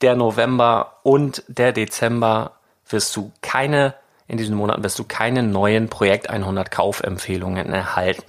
der 0.00 0.16
November 0.16 0.98
und 1.02 1.42
der 1.48 1.72
Dezember, 1.72 2.52
wirst 2.88 3.16
du 3.16 3.32
keine, 3.40 3.94
in 4.26 4.36
diesen 4.38 4.56
Monaten 4.56 4.84
wirst 4.84 4.98
du 4.98 5.04
keine 5.04 5.42
neuen 5.42 5.88
Projekt 5.88 6.28
100 6.28 6.70
Kaufempfehlungen 6.70 7.72
erhalten. 7.72 8.24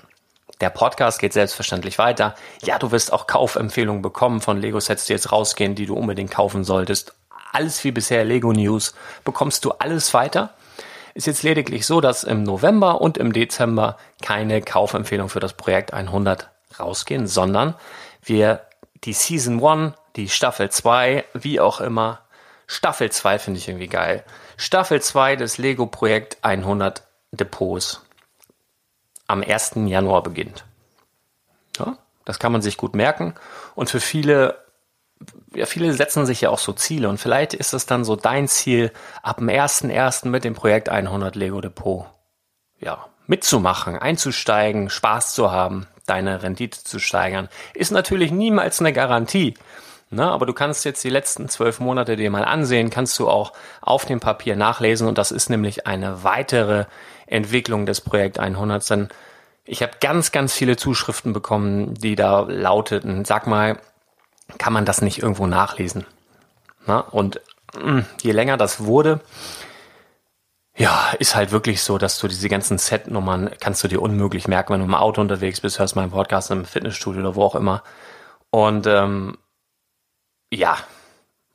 Der 0.62 0.70
Podcast 0.70 1.20
geht 1.20 1.34
selbstverständlich 1.34 1.98
weiter. 1.98 2.36
Ja, 2.64 2.80
du 2.80 2.92
wirst 2.92 3.12
auch 3.12 3.28
Kaufempfehlungen 3.28 4.02
bekommen 4.02 4.40
von 4.40 4.60
Lego-Sets, 4.62 5.06
die 5.06 5.14
jetzt 5.14 5.32
rausgehen, 5.32 5.76
die 5.76 5.86
du 5.86 5.96
unbedingt 5.96 6.32
kaufen 6.32 6.64
solltest. 6.64 7.14
Alles 7.52 7.84
wie 7.84 7.92
bisher 7.92 8.24
Lego 8.24 8.54
News 8.54 8.94
bekommst 9.26 9.66
du 9.66 9.72
alles 9.72 10.14
weiter. 10.14 10.54
Ist 11.16 11.28
jetzt 11.28 11.44
lediglich 11.44 11.86
so, 11.86 12.02
dass 12.02 12.26
im 12.26 12.44
November 12.44 13.00
und 13.00 13.18
im 13.18 13.32
Dezember 13.32 13.98
keine 14.22 14.62
Kaufempfehlung 14.62 15.30
für 15.30 15.40
das 15.40 15.54
Projekt 15.54 15.94
100 15.94 16.50
rausgehen, 16.78 17.26
sondern 17.26 17.74
wir 18.22 18.68
die 19.06 19.14
Season 19.14 19.64
1, 19.66 19.94
die 20.18 20.28
Staffel 20.28 20.70
2, 20.70 21.24
wie 21.34 21.62
auch 21.62 21.80
immer, 21.80 22.20
Staffel 22.68 23.12
2 23.12 23.40
finde 23.40 23.60
ich 23.60 23.70
irgendwie 23.70 23.88
geil. 23.88 24.26
Staffel 24.58 25.02
2 25.02 25.38
des 25.38 25.58
Lego 25.58 25.86
Projekt 25.86 26.38
100 26.42 27.04
Depots 27.32 28.02
am 29.28 29.42
1. 29.42 29.72
Januar 29.86 30.22
beginnt. 30.22 30.66
Ja, 31.78 31.98
das 32.26 32.40
kann 32.40 32.52
man 32.52 32.62
sich 32.62 32.76
gut 32.76 32.94
merken. 32.94 33.36
Und 33.74 33.90
für 33.90 34.02
viele 34.02 34.65
ja, 35.56 35.66
viele 35.66 35.94
setzen 35.94 36.26
sich 36.26 36.42
ja 36.42 36.50
auch 36.50 36.60
so 36.60 36.74
Ziele 36.74 37.10
und 37.10 37.20
vielleicht 37.20 37.54
ist 37.54 37.74
es 37.74 37.86
dann 37.86 38.04
so 38.04 38.16
dein 38.16 38.48
Ziel, 38.48 38.92
ab 39.24 39.38
dem 39.38 39.48
1.1. 39.48 40.28
mit 40.28 40.44
dem 40.44 40.54
Projekt 40.54 40.90
100 40.90 41.36
Lego 41.36 41.62
Depot, 41.62 42.06
ja, 42.80 43.06
mitzumachen, 43.28 43.98
einzusteigen, 43.98 44.90
Spaß 44.90 45.34
zu 45.34 45.52
haben, 45.52 45.88
deine 46.06 46.44
Rendite 46.44 46.84
zu 46.84 47.00
steigern. 47.00 47.50
Ist 47.74 47.92
natürlich 47.92 48.32
niemals 48.32 48.80
eine 48.80 48.94
Garantie. 48.94 49.56
Ne? 50.12 50.30
Aber 50.30 50.46
du 50.46 50.54
kannst 50.54 50.86
jetzt 50.86 51.04
die 51.04 51.10
letzten 51.10 51.50
zwölf 51.50 51.80
Monate 51.80 52.16
dir 52.16 52.30
mal 52.30 52.46
ansehen, 52.46 52.90
kannst 52.90 53.18
du 53.20 53.28
auch 53.28 53.54
auf 53.82 54.06
dem 54.06 54.20
Papier 54.20 54.56
nachlesen 54.56 55.08
und 55.08 55.18
das 55.18 55.32
ist 55.32 55.50
nämlich 55.50 55.88
eine 55.88 56.24
weitere 56.24 56.86
Entwicklung 57.26 57.86
des 57.86 58.02
Projekt 58.02 58.40
100. 58.40 58.88
Denn 58.90 59.10
ich 59.66 59.82
habe 59.82 59.94
ganz, 60.00 60.32
ganz 60.32 60.54
viele 60.54 60.78
Zuschriften 60.78 61.34
bekommen, 61.34 61.96
die 61.96 62.16
da 62.16 62.42
lauteten, 62.42 63.26
sag 63.26 63.48
mal, 63.48 63.80
kann 64.58 64.74
man 64.74 64.86
das 64.86 65.02
nicht 65.02 65.22
irgendwo 65.22 65.48
nachlesen. 65.48 66.06
Na? 66.86 67.00
Und 67.00 67.42
mm, 67.80 68.02
je 68.22 68.32
länger 68.32 68.58
das 68.58 68.84
wurde, 68.84 69.22
ja, 70.78 71.14
ist 71.20 71.36
halt 71.36 71.52
wirklich 71.52 71.82
so, 71.82 71.98
dass 71.98 72.20
du 72.20 72.28
diese 72.28 72.50
ganzen 72.50 72.78
Set-Nummern 72.78 73.52
kannst 73.60 73.84
du 73.84 73.88
dir 73.88 74.00
unmöglich 74.02 74.48
merken, 74.48 74.74
wenn 74.74 74.82
du 74.82 74.86
im 74.86 74.94
Auto 74.94 75.22
unterwegs 75.22 75.62
bist, 75.62 75.80
hörst 75.80 75.96
meinen 75.96 76.12
Podcast 76.12 76.52
im 76.52 76.66
Fitnessstudio 76.66 77.22
oder 77.22 77.36
wo 77.36 77.44
auch 77.44 77.56
immer. 77.56 77.82
Und 78.50 78.86
ähm, 78.86 79.38
ja, 80.52 80.78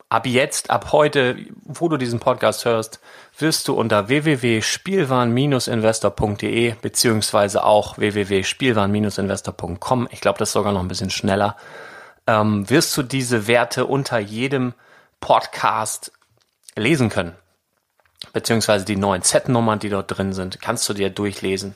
ab 0.09 0.27
jetzt, 0.27 0.71
ab 0.71 0.93
heute, 0.93 1.37
wo 1.63 1.89
du 1.89 1.99
diesen 1.99 2.19
Podcast 2.19 2.65
hörst, 2.65 3.01
wirst 3.39 3.69
du 3.69 3.75
unter 3.75 4.09
www.spielwaren-investor.de 4.09 6.77
beziehungsweise 6.81 7.63
auch 7.65 7.99
www.spielwaren-investor.com, 7.99 10.09
ich 10.11 10.23
glaube, 10.23 10.39
das 10.39 10.49
ist 10.49 10.55
sogar 10.55 10.73
noch 10.73 10.81
ein 10.81 10.89
bisschen 10.89 11.11
schneller, 11.11 11.57
ähm, 12.27 12.69
wirst 12.69 12.97
du 12.97 13.03
diese 13.03 13.47
Werte 13.47 13.87
unter 13.87 14.19
jedem 14.19 14.75
Podcast 15.21 16.13
lesen 16.77 17.09
können. 17.09 17.35
Beziehungsweise 18.33 18.85
die 18.85 18.97
neuen 18.97 19.23
Z-Nummern, 19.23 19.79
die 19.79 19.89
dort 19.89 20.17
drin 20.17 20.33
sind, 20.33 20.61
kannst 20.61 20.89
du 20.89 20.95
dir 20.95 21.11
durchlesen. 21.11 21.75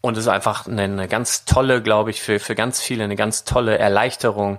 Und 0.00 0.16
es 0.16 0.24
ist 0.24 0.28
einfach 0.28 0.66
eine, 0.66 0.82
eine 0.82 1.08
ganz 1.08 1.44
tolle, 1.44 1.82
glaube 1.82 2.10
ich, 2.10 2.20
für, 2.20 2.38
für 2.38 2.54
ganz 2.54 2.80
viele 2.80 3.04
eine 3.04 3.16
ganz 3.16 3.44
tolle 3.44 3.78
Erleichterung, 3.78 4.58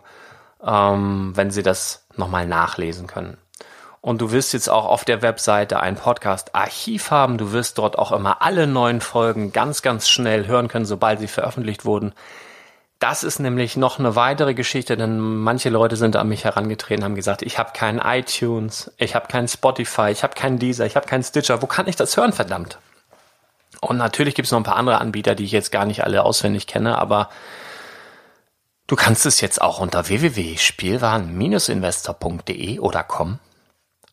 ähm, 0.66 1.34
wenn 1.36 1.52
sie 1.52 1.64
das 1.64 2.06
nochmal 2.16 2.48
nachlesen 2.48 3.08
können. 3.08 3.38
Und 4.02 4.20
du 4.20 4.32
wirst 4.32 4.52
jetzt 4.52 4.70
auch 4.70 4.86
auf 4.86 5.06
der 5.06 5.22
Webseite 5.22 5.80
ein 5.80 5.96
Podcast-Archiv 5.96 7.10
haben. 7.10 7.38
Du 7.38 7.54
wirst 7.54 7.78
dort 7.78 7.98
auch 7.98 8.12
immer 8.12 8.42
alle 8.42 8.68
neuen 8.68 9.00
Folgen 9.00 9.54
ganz, 9.54 9.82
ganz 9.82 10.10
schnell 10.10 10.46
hören 10.46 10.68
können, 10.68 10.86
sobald 10.86 11.20
sie 11.20 11.28
veröffentlicht 11.28 11.86
wurden. 11.86 12.14
Das 13.04 13.24
ist 13.26 13.40
nämlich 13.40 13.76
noch 13.76 14.00
eine 14.00 14.16
weitere 14.16 14.54
Geschichte, 14.54 14.96
denn 14.96 15.20
manche 15.20 15.70
Leute 15.70 15.98
sind 15.98 16.16
an 16.16 16.30
mich 16.30 16.46
herangetreten, 16.46 17.04
haben 17.04 17.16
gesagt, 17.16 17.42
ich 17.42 17.60
habe 17.60 17.74
keinen 17.74 18.00
iTunes, 18.00 18.94
ich 18.96 19.14
habe 19.14 19.28
keinen 19.28 19.50
Spotify, 19.50 20.12
ich 20.12 20.24
habe 20.24 20.36
keinen 20.36 20.58
Deezer, 20.58 20.86
ich 20.86 20.96
habe 20.96 21.06
keinen 21.06 21.26
Stitcher. 21.26 21.62
Wo 21.62 21.68
kann 21.68 21.90
ich 21.90 21.98
das 21.98 22.16
hören, 22.16 22.32
verdammt? 22.32 22.78
Und 23.82 23.98
natürlich 23.98 24.36
gibt 24.36 24.46
es 24.46 24.54
noch 24.54 24.60
ein 24.62 24.64
paar 24.64 24.78
andere 24.78 25.02
Anbieter, 25.02 25.36
die 25.36 25.44
ich 25.44 25.52
jetzt 25.52 25.74
gar 25.74 25.84
nicht 25.84 26.06
alle 26.06 26.24
auswendig 26.24 26.66
kenne, 26.66 26.98
aber 26.98 27.28
du 28.88 28.96
kannst 28.96 29.26
es 29.26 29.42
jetzt 29.42 29.62
auch 29.62 29.82
unter 29.82 30.08
www.spielwaren-investor.de 30.08 32.80
oder 32.80 33.04
com 33.04 33.40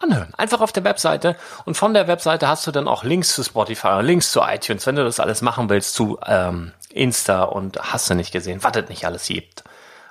anhören. 0.00 0.34
Einfach 0.34 0.62
auf 0.62 0.72
der 0.72 0.82
Webseite 0.82 1.36
und 1.64 1.76
von 1.76 1.94
der 1.94 2.08
Webseite 2.08 2.48
hast 2.48 2.66
du 2.66 2.72
dann 2.72 2.88
auch 2.88 3.04
Links 3.04 3.36
zu 3.36 3.44
Spotify, 3.44 4.00
Links 4.00 4.32
zu 4.32 4.40
iTunes, 4.40 4.84
wenn 4.86 4.96
du 4.96 5.04
das 5.04 5.20
alles 5.20 5.42
machen 5.42 5.68
willst, 5.68 5.94
zu 5.94 6.18
ähm, 6.26 6.72
Insta 6.92 7.44
und 7.44 7.78
hast 7.80 8.10
du 8.10 8.14
nicht 8.14 8.32
gesehen, 8.32 8.62
was 8.62 8.76
es 8.76 8.88
nicht 8.88 9.04
alles 9.04 9.26
gibt. 9.26 9.64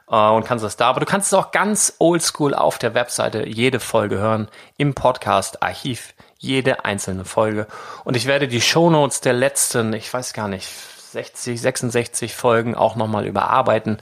Äh, 0.10 0.16
und 0.16 0.46
kannst 0.46 0.66
das 0.66 0.78
da, 0.78 0.90
aber 0.90 1.00
du 1.00 1.06
kannst 1.06 1.28
es 1.28 1.34
auch 1.34 1.52
ganz 1.52 1.96
oldschool 2.00 2.54
auf 2.54 2.78
der 2.78 2.94
Webseite 2.94 3.48
jede 3.48 3.80
Folge 3.80 4.18
hören, 4.18 4.48
im 4.78 4.94
Podcast-Archiv, 4.96 6.14
jede 6.38 6.86
einzelne 6.86 7.26
Folge. 7.26 7.68
Und 8.04 8.16
ich 8.16 8.26
werde 8.26 8.48
die 8.48 8.62
Shownotes 8.62 9.22
der 9.22 9.34
letzten, 9.34 9.94
ich 9.94 10.12
weiß 10.14 10.34
gar 10.34 10.48
nicht, 10.48 10.68
60, 11.12 11.60
66 11.60 12.36
Folgen 12.36 12.76
auch 12.76 12.96
nochmal 12.96 13.26
überarbeiten. 13.26 13.98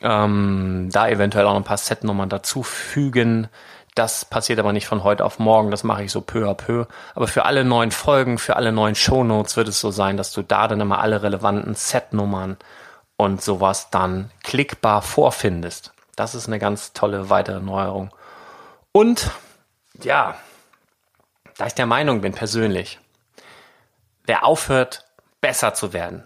Ähm, 0.00 0.90
da 0.92 1.08
eventuell 1.08 1.46
auch 1.46 1.56
ein 1.56 1.64
paar 1.64 1.76
Setnummern 1.76 2.28
dazufügen. 2.28 3.48
Das 3.98 4.24
passiert 4.24 4.60
aber 4.60 4.72
nicht 4.72 4.86
von 4.86 5.02
heute 5.02 5.24
auf 5.24 5.40
morgen, 5.40 5.72
das 5.72 5.82
mache 5.82 6.04
ich 6.04 6.12
so 6.12 6.20
peu 6.20 6.48
à 6.48 6.54
peu. 6.54 6.86
Aber 7.16 7.26
für 7.26 7.44
alle 7.46 7.64
neuen 7.64 7.90
Folgen, 7.90 8.38
für 8.38 8.54
alle 8.54 8.70
neuen 8.70 8.94
Shownotes 8.94 9.56
wird 9.56 9.66
es 9.66 9.80
so 9.80 9.90
sein, 9.90 10.16
dass 10.16 10.30
du 10.30 10.42
da 10.42 10.68
dann 10.68 10.80
immer 10.80 11.00
alle 11.00 11.20
relevanten 11.20 11.74
Setnummern 11.74 12.58
und 13.16 13.42
sowas 13.42 13.90
dann 13.90 14.30
klickbar 14.44 15.02
vorfindest. 15.02 15.92
Das 16.14 16.36
ist 16.36 16.46
eine 16.46 16.60
ganz 16.60 16.92
tolle 16.92 17.28
weitere 17.28 17.58
Neuerung. 17.58 18.14
Und 18.92 19.32
ja, 20.00 20.36
da 21.56 21.66
ich 21.66 21.74
der 21.74 21.86
Meinung 21.86 22.20
bin 22.20 22.34
persönlich, 22.34 23.00
wer 24.26 24.44
aufhört, 24.44 25.06
besser 25.40 25.74
zu 25.74 25.92
werden, 25.92 26.22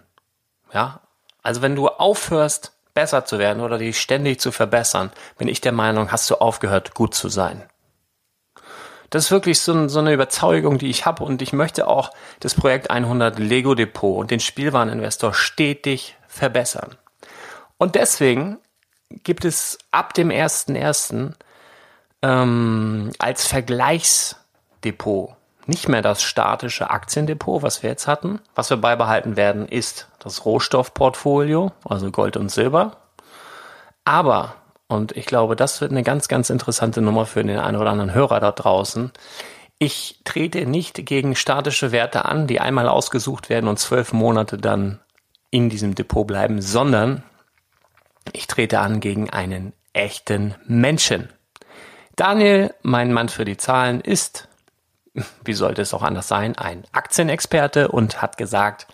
ja, 0.71 0.99
also 1.41 1.63
wenn 1.63 1.75
du 1.75 1.87
aufhörst, 1.87 2.73
besser 2.93 3.25
zu 3.25 3.39
werden 3.39 3.61
oder 3.61 3.77
dich 3.77 3.99
ständig 3.99 4.39
zu 4.39 4.51
verbessern, 4.51 5.11
bin 5.37 5.47
ich 5.47 5.61
der 5.61 5.71
Meinung, 5.71 6.11
hast 6.11 6.29
du 6.29 6.35
aufgehört, 6.35 6.93
gut 6.93 7.13
zu 7.15 7.29
sein. 7.29 7.63
Das 9.09 9.25
ist 9.25 9.31
wirklich 9.31 9.59
so, 9.59 9.87
so 9.87 9.99
eine 9.99 10.11
Überzeugung, 10.13 10.79
die 10.79 10.89
ich 10.89 11.05
habe 11.05 11.23
und 11.23 11.41
ich 11.43 11.53
möchte 11.53 11.87
auch 11.87 12.11
das 12.39 12.55
Projekt 12.55 12.89
100 12.89 13.37
Lego 13.37 13.75
Depot 13.75 14.17
und 14.17 14.31
den 14.31 14.39
Spielwareninvestor 14.39 15.35
stetig 15.35 16.15
verbessern. 16.27 16.95
Und 17.77 17.93
deswegen 17.95 18.57
gibt 19.23 19.45
es 19.45 19.77
ab 19.91 20.13
dem 20.15 20.29
1.1. 20.29 21.33
Ähm, 22.23 23.11
als 23.19 23.45
Vergleichsdepot 23.45 25.35
nicht 25.65 25.87
mehr 25.87 26.01
das 26.01 26.21
statische 26.21 26.89
Aktiendepot, 26.89 27.61
was 27.61 27.83
wir 27.83 27.89
jetzt 27.89 28.07
hatten. 28.07 28.39
Was 28.55 28.69
wir 28.69 28.77
beibehalten 28.77 29.35
werden, 29.35 29.67
ist 29.67 30.07
das 30.19 30.45
Rohstoffportfolio, 30.45 31.71
also 31.85 32.11
Gold 32.11 32.37
und 32.37 32.49
Silber. 32.49 32.97
Aber, 34.05 34.55
und 34.87 35.15
ich 35.15 35.25
glaube, 35.25 35.55
das 35.55 35.79
wird 35.81 35.91
eine 35.91 36.03
ganz, 36.03 36.27
ganz 36.27 36.49
interessante 36.49 37.01
Nummer 37.01 37.25
für 37.25 37.43
den 37.43 37.59
einen 37.59 37.77
oder 37.77 37.91
anderen 37.91 38.13
Hörer 38.13 38.39
da 38.39 38.51
draußen. 38.51 39.11
Ich 39.79 40.21
trete 40.23 40.65
nicht 40.65 41.05
gegen 41.05 41.35
statische 41.35 41.91
Werte 41.91 42.25
an, 42.25 42.47
die 42.47 42.59
einmal 42.59 42.87
ausgesucht 42.87 43.49
werden 43.49 43.67
und 43.67 43.79
zwölf 43.79 44.13
Monate 44.13 44.57
dann 44.57 44.99
in 45.49 45.69
diesem 45.69 45.95
Depot 45.95 46.25
bleiben, 46.25 46.61
sondern 46.61 47.23
ich 48.31 48.47
trete 48.47 48.79
an 48.79 48.99
gegen 48.99 49.29
einen 49.29 49.73
echten 49.93 50.55
Menschen. 50.65 51.29
Daniel, 52.15 52.73
mein 52.81 53.11
Mann 53.11 53.29
für 53.29 53.45
die 53.45 53.57
Zahlen, 53.57 54.01
ist 54.01 54.47
wie 55.43 55.53
sollte 55.53 55.81
es 55.81 55.93
auch 55.93 56.03
anders 56.03 56.27
sein, 56.27 56.57
ein 56.57 56.83
Aktienexperte 56.91 57.89
und 57.89 58.21
hat 58.21 58.37
gesagt, 58.37 58.87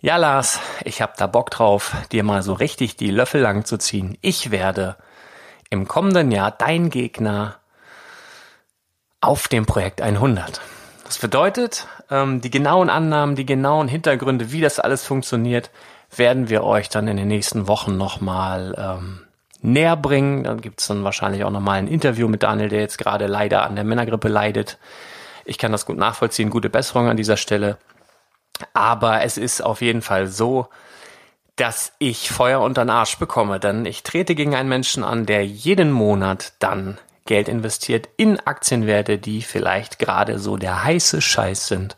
ja 0.00 0.16
Lars, 0.16 0.60
ich 0.84 1.02
habe 1.02 1.12
da 1.16 1.26
Bock 1.26 1.50
drauf, 1.50 1.94
dir 2.10 2.24
mal 2.24 2.42
so 2.42 2.54
richtig 2.54 2.96
die 2.96 3.10
Löffel 3.10 3.40
lang 3.40 3.64
zu 3.64 3.78
ziehen. 3.78 4.18
Ich 4.20 4.50
werde 4.50 4.96
im 5.70 5.88
kommenden 5.88 6.30
Jahr 6.30 6.50
dein 6.50 6.90
Gegner 6.90 7.56
auf 9.20 9.48
dem 9.48 9.66
Projekt 9.66 10.02
100. 10.02 10.60
Das 11.04 11.18
bedeutet, 11.18 11.86
ähm, 12.10 12.40
die 12.40 12.50
genauen 12.50 12.90
Annahmen, 12.90 13.36
die 13.36 13.46
genauen 13.46 13.88
Hintergründe, 13.88 14.52
wie 14.52 14.60
das 14.60 14.80
alles 14.80 15.04
funktioniert, 15.04 15.70
werden 16.14 16.48
wir 16.48 16.64
euch 16.64 16.88
dann 16.88 17.08
in 17.08 17.16
den 17.16 17.28
nächsten 17.28 17.68
Wochen 17.68 17.96
nochmal 17.96 18.74
ähm, 18.76 19.20
näher 19.60 19.96
bringen. 19.96 20.44
Dann 20.44 20.60
gibt's 20.60 20.88
dann 20.88 21.04
wahrscheinlich 21.04 21.44
auch 21.44 21.50
nochmal 21.50 21.78
ein 21.78 21.88
Interview 21.88 22.28
mit 22.28 22.42
Daniel, 22.42 22.68
der 22.68 22.80
jetzt 22.80 22.98
gerade 22.98 23.26
leider 23.26 23.64
an 23.64 23.76
der 23.76 23.84
Männergrippe 23.84 24.28
leidet. 24.28 24.78
Ich 25.44 25.58
kann 25.58 25.72
das 25.72 25.86
gut 25.86 25.96
nachvollziehen, 25.96 26.50
gute 26.50 26.70
Besserung 26.70 27.08
an 27.08 27.16
dieser 27.16 27.36
Stelle. 27.36 27.78
Aber 28.74 29.22
es 29.22 29.38
ist 29.38 29.62
auf 29.62 29.80
jeden 29.80 30.02
Fall 30.02 30.26
so, 30.26 30.68
dass 31.56 31.92
ich 31.98 32.30
Feuer 32.30 32.60
unter 32.60 32.84
den 32.84 32.90
Arsch 32.90 33.18
bekomme, 33.18 33.60
denn 33.60 33.84
ich 33.84 34.02
trete 34.02 34.34
gegen 34.34 34.54
einen 34.54 34.68
Menschen 34.68 35.04
an, 35.04 35.26
der 35.26 35.46
jeden 35.46 35.92
Monat 35.92 36.54
dann 36.58 36.98
Geld 37.26 37.48
investiert 37.48 38.08
in 38.16 38.40
Aktienwerte, 38.40 39.18
die 39.18 39.42
vielleicht 39.42 39.98
gerade 39.98 40.38
so 40.38 40.56
der 40.56 40.84
heiße 40.84 41.20
Scheiß 41.20 41.68
sind. 41.68 41.96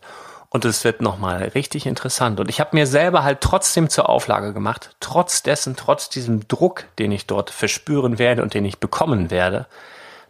Und 0.50 0.64
es 0.64 0.84
wird 0.84 1.00
nochmal 1.00 1.42
richtig 1.54 1.86
interessant. 1.86 2.38
Und 2.38 2.48
ich 2.48 2.60
habe 2.60 2.76
mir 2.76 2.86
selber 2.86 3.24
halt 3.24 3.40
trotzdem 3.40 3.88
zur 3.88 4.08
Auflage 4.08 4.52
gemacht, 4.52 4.94
trotz 5.00 5.42
dessen, 5.42 5.74
trotz 5.74 6.10
diesem 6.10 6.46
Druck, 6.46 6.84
den 6.98 7.10
ich 7.10 7.26
dort 7.26 7.50
verspüren 7.50 8.18
werde 8.18 8.42
und 8.42 8.54
den 8.54 8.64
ich 8.64 8.78
bekommen 8.78 9.30
werde, 9.30 9.66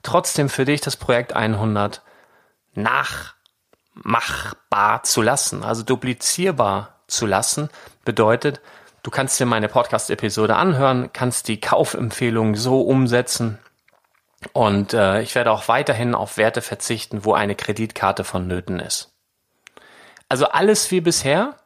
trotzdem 0.03 0.48
für 0.48 0.64
dich 0.64 0.81
das 0.81 0.96
Projekt 0.96 1.35
100 1.35 2.00
nachmachbar 2.76 3.34
zu 5.02 5.22
lassen, 5.22 5.62
also 5.62 5.82
duplizierbar 5.82 7.00
zu 7.06 7.26
lassen, 7.26 7.70
bedeutet, 8.04 8.60
du 9.02 9.10
kannst 9.10 9.38
dir 9.38 9.46
meine 9.46 9.68
Podcast-Episode 9.68 10.56
anhören, 10.56 11.12
kannst 11.12 11.48
die 11.48 11.60
Kaufempfehlung 11.60 12.56
so 12.56 12.80
umsetzen 12.82 13.58
und 14.52 14.92
äh, 14.92 15.22
ich 15.22 15.34
werde 15.34 15.50
auch 15.50 15.68
weiterhin 15.68 16.14
auf 16.14 16.37
Werte 16.37 16.62
verzichten, 16.62 17.24
wo 17.24 17.32
eine 17.34 17.54
Kreditkarte 17.54 18.24
vonnöten 18.24 18.80
ist. 18.80 19.12
Also 20.28 20.46
alles 20.46 20.90
wie 20.90 21.00
bisher, 21.00 21.56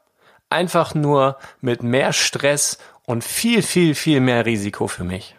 einfach 0.50 0.94
nur 0.94 1.38
mit 1.60 1.82
mehr 1.82 2.12
Stress 2.12 2.78
und 3.04 3.24
viel, 3.24 3.62
viel, 3.62 3.94
viel 3.94 4.20
mehr 4.20 4.46
Risiko 4.46 4.86
für 4.86 5.04
mich. 5.04 5.36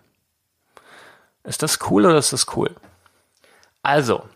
Ist 1.43 1.63
das 1.63 1.79
cool 1.89 2.05
oder 2.05 2.17
ist 2.17 2.34
das 2.34 2.55
cool? 2.55 2.75
Also, 3.82 4.27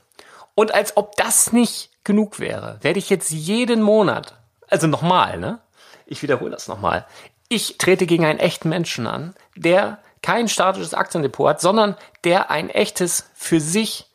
und 0.55 0.73
als 0.73 0.97
ob 0.97 1.15
das 1.15 1.51
nicht 1.51 1.89
genug 2.03 2.39
wäre, 2.39 2.77
werde 2.81 2.99
ich 2.99 3.09
jetzt 3.09 3.31
jeden 3.31 3.81
Monat, 3.81 4.35
also 4.69 4.87
nochmal, 4.87 5.39
ne? 5.39 5.59
Ich 6.05 6.21
wiederhole 6.21 6.51
das 6.51 6.67
nochmal. 6.67 7.05
Ich 7.47 7.77
trete 7.77 8.05
gegen 8.05 8.25
einen 8.25 8.39
echten 8.39 8.69
Menschen 8.69 9.07
an, 9.07 9.35
der 9.55 9.99
kein 10.21 10.47
statisches 10.47 10.93
Aktiendepot 10.93 11.47
hat, 11.49 11.61
sondern 11.61 11.95
der 12.23 12.49
ein 12.49 12.69
echtes, 12.69 13.29
für 13.35 13.59
sich 13.59 14.09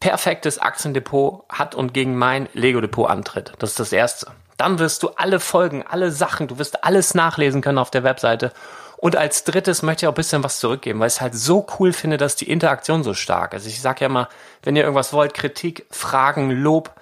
perfektes 0.00 0.58
Aktiendepot 0.58 1.44
hat 1.48 1.74
und 1.74 1.94
gegen 1.94 2.16
mein 2.16 2.48
Lego-Depot 2.52 3.08
antritt. 3.08 3.52
Das 3.58 3.70
ist 3.70 3.80
das 3.80 3.92
Erste. 3.92 4.32
Dann 4.56 4.78
wirst 4.78 5.02
du 5.02 5.10
alle 5.16 5.40
Folgen, 5.40 5.82
alle 5.82 6.10
Sachen, 6.10 6.48
du 6.48 6.58
wirst 6.58 6.84
alles 6.84 7.14
nachlesen 7.14 7.60
können 7.60 7.78
auf 7.78 7.90
der 7.90 8.04
Webseite 8.04 8.52
und 8.98 9.16
als 9.16 9.44
drittes 9.44 9.82
möchte 9.82 10.04
ich 10.04 10.08
auch 10.08 10.12
ein 10.12 10.16
bisschen 10.16 10.42
was 10.42 10.58
zurückgeben, 10.58 11.00
weil 11.00 11.08
ich 11.08 11.14
es 11.14 11.20
halt 11.20 11.34
so 11.34 11.66
cool 11.78 11.92
finde, 11.92 12.16
dass 12.16 12.36
die 12.36 12.50
Interaktion 12.50 13.02
so 13.02 13.14
stark 13.14 13.54
ist. 13.54 13.66
Ich 13.66 13.80
sage 13.80 14.00
ja 14.00 14.06
immer, 14.06 14.28
wenn 14.62 14.76
ihr 14.76 14.82
irgendwas 14.82 15.12
wollt, 15.12 15.34
Kritik, 15.34 15.86
Fragen, 15.90 16.50
Lob, 16.50 16.94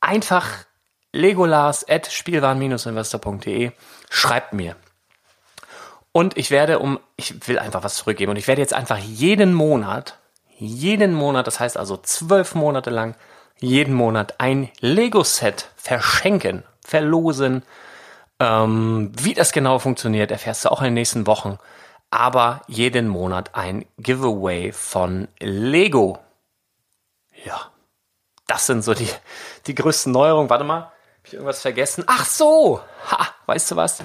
einfach 0.00 0.46
legolas 1.12 1.88
at 1.88 2.12
spielwaren-investor.de, 2.12 3.72
schreibt 4.10 4.52
mir. 4.52 4.76
Und 6.12 6.36
ich 6.36 6.50
werde 6.50 6.78
um, 6.80 6.98
ich 7.16 7.48
will 7.48 7.58
einfach 7.58 7.84
was 7.84 7.96
zurückgeben 7.96 8.30
und 8.30 8.36
ich 8.36 8.48
werde 8.48 8.60
jetzt 8.60 8.74
einfach 8.74 8.98
jeden 8.98 9.54
Monat, 9.54 10.18
jeden 10.58 11.14
Monat, 11.14 11.46
das 11.46 11.60
heißt 11.60 11.76
also 11.76 11.96
zwölf 11.96 12.54
Monate 12.54 12.90
lang, 12.90 13.14
jeden 13.60 13.94
Monat 13.94 14.34
ein 14.38 14.70
Lego-Set 14.80 15.68
verschenken, 15.76 16.64
verlosen, 16.84 17.62
ähm, 18.40 19.12
wie 19.18 19.34
das 19.34 19.52
genau 19.52 19.78
funktioniert, 19.78 20.30
erfährst 20.30 20.64
du 20.64 20.70
auch 20.70 20.80
in 20.80 20.86
den 20.86 20.94
nächsten 20.94 21.26
Wochen. 21.26 21.58
Aber 22.10 22.62
jeden 22.68 23.08
Monat 23.08 23.54
ein 23.54 23.84
Giveaway 23.98 24.72
von 24.72 25.28
Lego. 25.40 26.18
Ja, 27.44 27.70
das 28.46 28.66
sind 28.66 28.82
so 28.82 28.94
die, 28.94 29.08
die 29.66 29.74
größten 29.74 30.12
Neuerungen. 30.12 30.50
Warte 30.50 30.64
mal, 30.64 30.80
habe 30.82 30.92
ich 31.24 31.34
irgendwas 31.34 31.60
vergessen? 31.60 32.04
Ach 32.06 32.24
so, 32.24 32.80
ha, 33.10 33.28
weißt 33.46 33.72
du 33.72 33.76
was? 33.76 34.02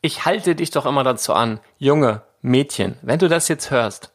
Ich 0.00 0.24
halte 0.24 0.54
dich 0.54 0.70
doch 0.70 0.86
immer 0.86 1.04
dazu 1.04 1.32
an, 1.32 1.60
Junge, 1.78 2.22
Mädchen, 2.42 2.98
wenn 3.02 3.18
du 3.18 3.28
das 3.28 3.48
jetzt 3.48 3.70
hörst, 3.70 4.12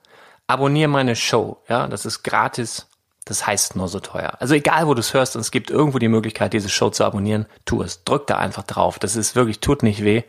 abonniere 0.48 0.90
meine 0.90 1.16
Show. 1.16 1.62
Ja, 1.68 1.88
das 1.88 2.06
ist 2.06 2.24
gratis 2.24 2.88
das 3.26 3.48
heißt 3.48 3.76
nur 3.76 3.88
so 3.88 4.00
teuer. 4.00 4.34
Also 4.40 4.54
egal, 4.54 4.88
wo 4.88 4.94
du 4.94 5.00
es 5.00 5.14
hörst 5.14 5.36
und 5.36 5.42
es 5.42 5.52
gibt 5.52 5.70
irgendwo 5.70 6.00
die 6.00 6.08
Möglichkeit, 6.10 6.54
diese 6.54 6.70
Show 6.70 6.90
zu 6.90 7.06
abonnieren, 7.06 7.46
tu 7.66 7.82
es. 7.82 8.04
Drück 8.04 8.28
da 8.28 8.38
einfach 8.38 8.64
drauf. 8.64 9.00
Das 9.00 9.16
ist 9.16 9.36
wirklich, 9.36 9.60
tut 9.60 9.84
nicht 9.84 10.04
weh. 10.04 10.24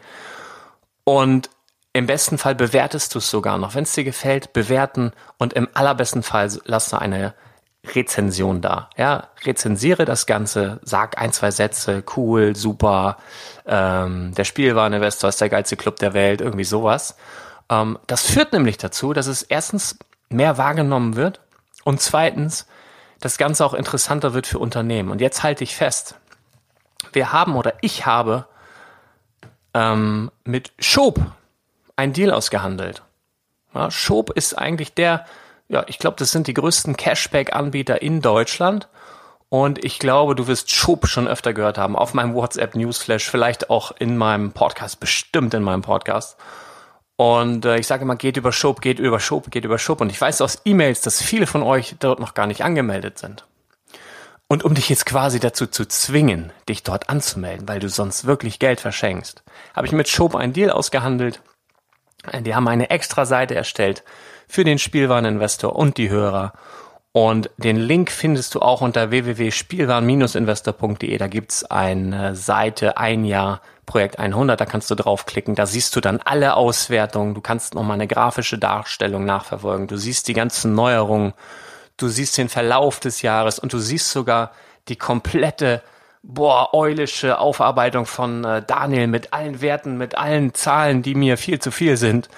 Und 1.05 1.51
im 1.93 2.07
besten 2.07 2.39
Fall 2.39 2.55
bewertest 2.55 3.15
du 3.15 3.19
es 3.19 3.31
sogar 3.31 3.59
noch. 3.59 3.75
Wenn 3.75 3.85
es 3.85 3.93
dir 3.93 4.05
gefällt, 4.05 4.53
bewerten 4.53 5.13
und 5.39 5.53
im 5.53 5.69
allerbesten 5.75 6.23
Fall 6.23 6.51
lass 6.65 6.91
du 6.91 7.01
eine 7.01 7.35
Rezension 7.95 8.61
da. 8.61 8.91
Ja, 8.97 9.29
rezensiere 9.45 10.05
das 10.05 10.27
Ganze, 10.27 10.81
sag 10.83 11.21
ein, 11.21 11.33
zwei 11.33 11.51
Sätze, 11.51 12.03
cool, 12.17 12.57
super, 12.57 13.19
ähm, 13.67 14.35
der 14.35 14.45
Spielwareninvestor 14.45 15.29
ist 15.29 15.41
der 15.41 15.51
geilste 15.51 15.77
Club 15.77 15.97
der 15.97 16.15
Welt, 16.15 16.41
irgendwie 16.41 16.65
sowas. 16.65 17.17
Ähm, 17.69 17.99
das 18.07 18.23
führt 18.23 18.53
nämlich 18.53 18.79
dazu, 18.79 19.13
dass 19.13 19.27
es 19.27 19.43
erstens 19.43 19.99
mehr 20.31 20.59
wahrgenommen 20.59 21.17
wird 21.17 21.41
und 21.85 22.01
zweitens, 22.01 22.67
das 23.21 23.39
Ganze 23.39 23.65
auch 23.65 23.75
interessanter 23.75 24.35
wird 24.35 24.47
für 24.47 24.59
Unternehmen. 24.59 25.11
Und 25.11 25.21
jetzt 25.21 25.43
halte 25.43 25.65
ich 25.65 25.77
fest, 25.77 26.17
wir 27.13 27.33
haben 27.33 27.57
oder 27.57 27.75
ich 27.81 28.07
habe 28.07 28.47
ähm, 29.73 30.31
mit 30.45 30.73
Schob 30.79 31.21
ein 31.97 32.13
Deal 32.13 32.31
ausgehandelt. 32.31 33.03
Ja, 33.75 33.91
Schob 33.91 34.31
ist 34.31 34.57
eigentlich 34.57 34.95
der, 34.95 35.27
ja, 35.69 35.85
ich 35.89 35.99
glaube, 35.99 36.17
das 36.19 36.31
sind 36.31 36.47
die 36.47 36.55
größten 36.55 36.97
Cashback-Anbieter 36.97 38.03
in 38.03 38.21
Deutschland. 38.21 38.89
Und 39.49 39.85
ich 39.85 39.99
glaube, 39.99 40.35
du 40.35 40.47
wirst 40.49 40.73
Schob 40.73 41.07
schon 41.07 41.29
öfter 41.29 41.53
gehört 41.53 41.79
haben, 41.79 41.95
auf 41.97 42.15
meinem 42.15 42.35
WhatsApp 42.35 42.75
Newsflash, 42.75 43.29
vielleicht 43.29 43.71
auch 43.71 43.93
in 43.93 44.17
meinem 44.17 44.53
Podcast, 44.53 44.99
bestimmt 44.99 45.55
in 45.55 45.63
meinem 45.63 45.83
Podcast. 45.83 46.37
Und 47.17 47.65
äh, 47.65 47.79
ich 47.79 47.87
sage 47.87 48.03
immer, 48.03 48.17
geht 48.17 48.37
über 48.37 48.53
Schub, 48.53 48.81
geht 48.81 48.99
über 48.99 49.21
Schub, 49.21 49.51
geht 49.51 49.65
über 49.65 49.79
Schub. 49.79 50.01
Und 50.01 50.11
ich 50.11 50.21
weiß 50.21 50.41
aus 50.41 50.63
E-Mails, 50.65 51.01
dass 51.01 51.23
viele 51.23 51.47
von 51.47 51.63
euch 51.63 51.97
dort 52.01 52.19
noch 52.19 52.35
gar 52.35 52.47
nicht 52.47 52.65
angemeldet 52.65 53.19
sind. 53.19 53.47
Und 54.49 54.65
um 54.65 54.75
dich 54.75 54.89
jetzt 54.89 55.07
quasi 55.07 55.41
dazu 55.41 55.67
zu 55.67 55.87
zwingen, 55.87 56.53
dich 56.69 56.83
dort 56.83 57.09
anzumelden, 57.09 57.67
weil 57.67 57.81
du 57.81 57.89
sonst 57.89 58.27
wirklich 58.27 58.59
Geld 58.59 58.81
verschenkst, 58.81 59.43
habe 59.75 59.87
ich 59.87 59.93
mit 59.93 60.09
Schob 60.09 60.35
einen 60.35 60.53
Deal 60.53 60.71
ausgehandelt. 60.71 61.41
Die 62.41 62.55
haben 62.55 62.69
eine 62.69 62.91
extra 62.91 63.27
Seite 63.27 63.55
erstellt 63.55 64.03
für 64.49 64.65
den 64.65 64.79
Spielwareninvestor 64.79 65.75
und 65.75 65.97
die 65.99 66.11
Hörer. 66.11 66.53
Und 67.17 67.49
den 67.59 67.77
Link 67.77 68.11
findest 68.11 68.57
du 68.57 68.61
auch 68.61 68.81
unter 68.81 69.11
www.spielwaren-investor.de. 69.11 71.17
Da 71.17 71.29
gibt's 71.29 71.63
eine 71.63 72.35
Seite, 72.35 72.97
ein 72.97 73.25
Jahr 73.25 73.61
Projekt 73.87 74.19
100, 74.19 74.61
da 74.61 74.67
kannst 74.67 74.91
du 74.91 74.97
draufklicken. 74.97 75.55
Da 75.55 75.65
siehst 75.65 75.95
du 75.95 76.01
dann 76.01 76.21
alle 76.25 76.57
Auswertungen. 76.57 77.35
Du 77.35 77.41
kannst 77.41 77.77
nochmal 77.77 77.95
eine 77.95 78.09
grafische 78.09 78.59
Darstellung 78.59 79.25
nachverfolgen. 79.25 79.87
Du 79.87 79.97
siehst 79.97 80.27
die 80.27 80.33
ganzen 80.33 80.75
Neuerungen. 80.75 81.35
Du 81.99 82.09
siehst 82.09 82.37
den 82.37 82.49
Verlauf 82.49 82.99
des 82.99 83.23
Jahres 83.23 83.61
und 83.61 83.73
du 83.73 83.79
siehst 83.79 84.11
sogar 84.11 84.51
die 84.89 84.97
komplette 84.97 85.83
boah, 86.25 86.75
eulische 86.75 87.39
Aufarbeitung 87.39 88.07
von 88.07 88.45
äh, 88.45 88.61
Daniel 88.67 89.07
mit 89.07 89.33
allen 89.33 89.61
Werten, 89.61 89.99
mit 89.99 90.19
allen 90.19 90.53
Zahlen, 90.53 91.03
die 91.03 91.15
mir 91.15 91.37
viel 91.37 91.61
zu 91.61 91.71
viel 91.71 91.97
sind. 91.97 92.29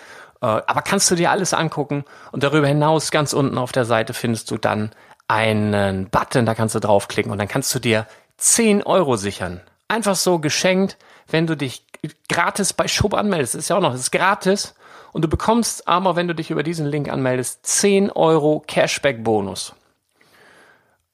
Äh, 0.41 0.47
aber 0.47 0.83
kannst 0.83 1.11
du 1.11 1.15
dir 1.15 1.31
alles 1.31 1.55
angucken 1.55 2.05
und 2.33 2.43
darüber 2.43 2.67
hinaus 2.67 3.11
ganz 3.11 3.33
unten 3.33 3.59
auf 3.59 3.73
der 3.73 3.85
Seite 3.85 4.15
findest 4.15 4.51
du 4.51 4.59
dann 4.59 4.91
einen 5.29 6.09
Button, 6.09 6.47
da 6.47 6.55
kannst 6.55 6.75
du 6.75 6.81
draufklicken 6.81 7.33
und 7.33 7.39
dann 7.39 7.49
kannst 7.49 7.75
du 7.75 7.79
dir 7.79 8.07
10 8.37 8.83
Euro 8.83 9.17
sichern. 9.17 9.61
Einfach 9.89 10.15
so 10.15 10.39
geschenkt, 10.39 10.97
wenn 11.29 11.47
du 11.47 11.57
dich 11.57 11.85
gratis 12.29 12.73
bei 12.73 12.89
Schub 12.89 13.15
anmeldest. 13.15 13.55
Das 13.55 13.63
ist 13.63 13.69
ja 13.69 13.77
auch 13.77 13.81
noch, 13.81 13.93
das 13.93 14.01
ist 14.01 14.13
gratis. 14.13 14.75
Und 15.13 15.23
du 15.23 15.29
bekommst 15.29 15.89
aber, 15.89 16.17
wenn 16.17 16.29
du 16.29 16.35
dich 16.35 16.51
über 16.51 16.63
diesen 16.63 16.87
Link 16.87 17.09
anmeldest, 17.09 17.65
10 17.65 18.11
Euro 18.11 18.63
Cashback-Bonus. 18.67 19.75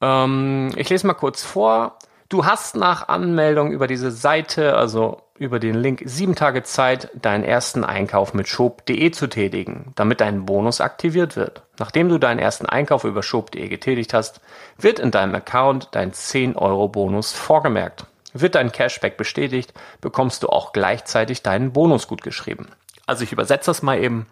Ähm, 0.01 0.73
ich 0.77 0.89
lese 0.91 1.07
mal 1.07 1.14
kurz 1.14 1.43
vor. 1.43 1.99
Du 2.29 2.45
hast 2.45 2.77
nach 2.77 3.09
Anmeldung 3.09 3.73
über 3.73 3.87
diese 3.87 4.11
Seite, 4.11 4.75
also 4.77 5.23
über 5.43 5.59
den 5.59 5.74
Link, 5.74 6.03
sieben 6.05 6.34
Tage 6.34 6.62
Zeit, 6.62 7.11
deinen 7.14 7.45
ersten 7.45 7.84
Einkauf 7.84 8.34
mit 8.34 8.49
Shop.de 8.49 9.11
zu 9.11 9.26
tätigen, 9.26 9.93
damit 9.95 10.20
dein 10.20 10.47
Bonus 10.47 10.80
aktiviert 10.80 11.36
wird. 11.36 11.62
Nachdem 11.78 12.09
du 12.09 12.18
deinen 12.18 12.38
ersten 12.38 12.66
Einkauf 12.66 13.05
über 13.05 13.22
Shop.de 13.22 13.68
getätigt 13.68 14.14
hast, 14.14 14.40
wird 14.78 14.99
in 14.99 15.11
deinem 15.11 15.34
Account 15.34 15.88
dein 15.93 16.12
10 16.12 16.57
Euro 16.57 16.88
Bonus 16.88 17.32
vorgemerkt. 17.32 18.07
Wird 18.32 18.55
dein 18.55 18.72
Cashback 18.72 19.16
bestätigt, 19.16 19.74
bekommst 20.01 20.43
du 20.43 20.49
auch 20.49 20.72
gleichzeitig 20.72 21.43
deinen 21.43 21.72
Bonus 21.72 22.09
gut 22.09 22.22
geschrieben. 22.22 22.68
Also 23.07 23.24
ich 23.24 23.32
übersetze 23.32 23.70
das 23.70 23.82
mal 23.82 23.99
eben. 24.03 24.26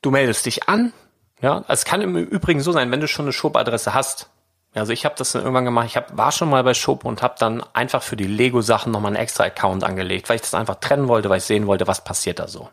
Du 0.00 0.10
meldest 0.10 0.46
dich 0.46 0.68
an. 0.68 0.92
Ja, 1.40 1.64
es 1.68 1.84
kann 1.84 2.00
im 2.00 2.16
Übrigen 2.16 2.60
so 2.60 2.72
sein, 2.72 2.90
wenn 2.90 3.00
du 3.00 3.08
schon 3.08 3.26
eine 3.26 3.32
Shop-Adresse 3.32 3.94
hast, 3.94 4.30
also 4.74 4.92
ich 4.92 5.04
habe 5.04 5.14
das 5.18 5.32
dann 5.32 5.42
irgendwann 5.42 5.66
gemacht. 5.66 5.86
Ich 5.86 5.96
hab, 5.96 6.16
war 6.16 6.32
schon 6.32 6.48
mal 6.48 6.64
bei 6.64 6.74
Shop 6.74 7.04
und 7.04 7.22
habe 7.22 7.34
dann 7.38 7.62
einfach 7.74 8.02
für 8.02 8.16
die 8.16 8.26
Lego-Sachen 8.26 8.90
nochmal 8.90 9.10
einen 9.10 9.22
extra 9.22 9.44
Account 9.44 9.84
angelegt, 9.84 10.28
weil 10.28 10.36
ich 10.36 10.42
das 10.42 10.54
einfach 10.54 10.76
trennen 10.76 11.08
wollte, 11.08 11.28
weil 11.28 11.38
ich 11.38 11.44
sehen 11.44 11.66
wollte, 11.66 11.86
was 11.86 12.04
passiert 12.04 12.38
da 12.38 12.48
so. 12.48 12.70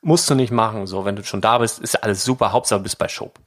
Musst 0.00 0.28
du 0.28 0.34
nicht 0.34 0.50
machen. 0.50 0.86
So, 0.88 1.04
wenn 1.04 1.14
du 1.14 1.22
schon 1.22 1.40
da 1.40 1.58
bist, 1.58 1.78
ist 1.78 2.02
alles 2.02 2.24
super. 2.24 2.52
Hauptsache 2.52 2.80
du 2.80 2.84
bist 2.84 2.98
bei 2.98 3.06
Shop. 3.06 3.38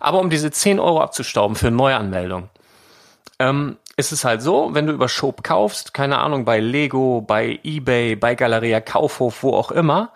Aber 0.00 0.18
um 0.18 0.30
diese 0.30 0.50
10 0.50 0.80
Euro 0.80 1.00
abzustauben 1.00 1.54
für 1.54 1.70
Neuanmeldung, 1.70 2.48
ähm, 3.38 3.76
ist 3.96 4.10
es 4.10 4.24
halt 4.24 4.42
so, 4.42 4.70
wenn 4.72 4.86
du 4.86 4.92
über 4.92 5.08
Shop 5.08 5.44
kaufst, 5.44 5.94
keine 5.94 6.18
Ahnung, 6.18 6.44
bei 6.44 6.58
Lego, 6.58 7.20
bei 7.20 7.60
Ebay, 7.62 8.16
bei 8.16 8.34
Galeria 8.34 8.80
Kaufhof, 8.80 9.44
wo 9.44 9.54
auch 9.54 9.70
immer, 9.70 10.10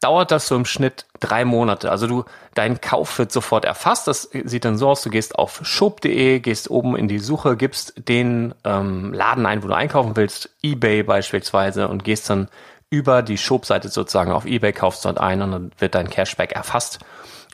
dauert 0.00 0.30
das 0.30 0.48
so 0.48 0.56
im 0.56 0.64
Schnitt 0.64 1.06
drei 1.20 1.44
Monate. 1.44 1.90
Also 1.90 2.06
du, 2.06 2.24
dein 2.54 2.80
Kauf 2.80 3.18
wird 3.18 3.30
sofort 3.30 3.64
erfasst. 3.64 4.08
Das 4.08 4.30
sieht 4.32 4.64
dann 4.64 4.78
so 4.78 4.88
aus, 4.88 5.02
du 5.02 5.10
gehst 5.10 5.38
auf 5.38 5.60
shop.de, 5.62 6.40
gehst 6.40 6.70
oben 6.70 6.96
in 6.96 7.06
die 7.06 7.18
Suche, 7.18 7.56
gibst 7.56 8.08
den 8.08 8.54
ähm, 8.64 9.12
Laden 9.12 9.46
ein, 9.46 9.62
wo 9.62 9.68
du 9.68 9.74
einkaufen 9.74 10.16
willst, 10.16 10.50
eBay 10.62 11.02
beispielsweise, 11.02 11.88
und 11.88 12.02
gehst 12.04 12.30
dann 12.30 12.48
über 12.88 13.22
die 13.22 13.38
Shop-Seite 13.38 13.88
sozusagen 13.88 14.32
auf 14.32 14.46
eBay, 14.46 14.72
kaufst 14.72 15.04
dort 15.04 15.18
ein 15.18 15.42
und 15.42 15.52
dann 15.52 15.72
wird 15.78 15.94
dein 15.94 16.10
Cashback 16.10 16.52
erfasst 16.52 16.98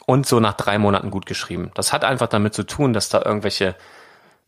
und 0.07 0.27
so 0.27 0.41
nach 0.41 0.55
drei 0.55 0.79
Monaten 0.79 1.11
gut 1.11 1.27
geschrieben. 1.27 1.73
Das 1.75 1.93
hat 1.93 2.05
einfach 2.05 2.29
damit 2.29 2.55
zu 2.55 2.63
tun, 2.63 2.93
dass 2.93 3.09
da 3.09 3.23
irgendwelche 3.23 3.75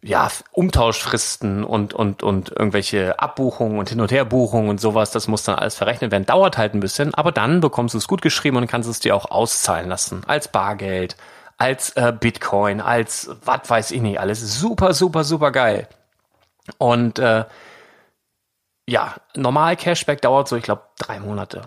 ja, 0.03 0.31
Umtauschfristen 0.53 1.65
und, 1.65 1.93
und, 1.93 2.23
und 2.23 2.51
irgendwelche 2.51 3.19
Abbuchungen 3.19 3.79
und 3.79 3.89
Hin- 3.89 4.01
und 4.01 4.13
Herbuchungen 4.13 4.71
und 4.71 4.81
sowas, 4.81 5.11
das 5.11 5.27
muss 5.27 5.43
dann 5.43 5.57
alles 5.57 5.75
verrechnet 5.75 6.13
werden. 6.13 6.27
Dauert 6.27 6.57
halt 6.57 6.75
ein 6.75 6.81
bisschen, 6.81 7.15
aber 7.15 7.33
dann 7.33 7.61
bekommst 7.61 7.95
du 7.95 7.99
es 7.99 8.07
gut 8.07 8.23
geschrieben 8.23 8.57
und 8.57 8.69
kannst 8.69 8.89
es 8.89 9.01
dir 9.01 9.17
auch 9.17 9.31
auszahlen 9.31 9.89
lassen. 9.89 10.23
Als 10.27 10.49
Bargeld, 10.49 11.17
als 11.57 11.91
äh, 11.91 12.13
Bitcoin, 12.19 12.81
als 12.81 13.31
was 13.45 13.69
weiß 13.69 13.91
ich 13.91 14.01
nicht, 14.01 14.21
alles 14.21 14.41
super, 14.61 14.95
super, 14.95 15.25
super 15.25 15.51
geil. 15.51 15.89
Und 16.79 17.19
äh, 17.19 17.45
ja, 18.87 19.17
normal 19.35 19.77
Cashback 19.77 20.23
dauert 20.23 20.49
so, 20.49 20.57
ich 20.57 20.63
glaube, 20.63 20.83
drei 20.99 21.19
Monate. 21.19 21.63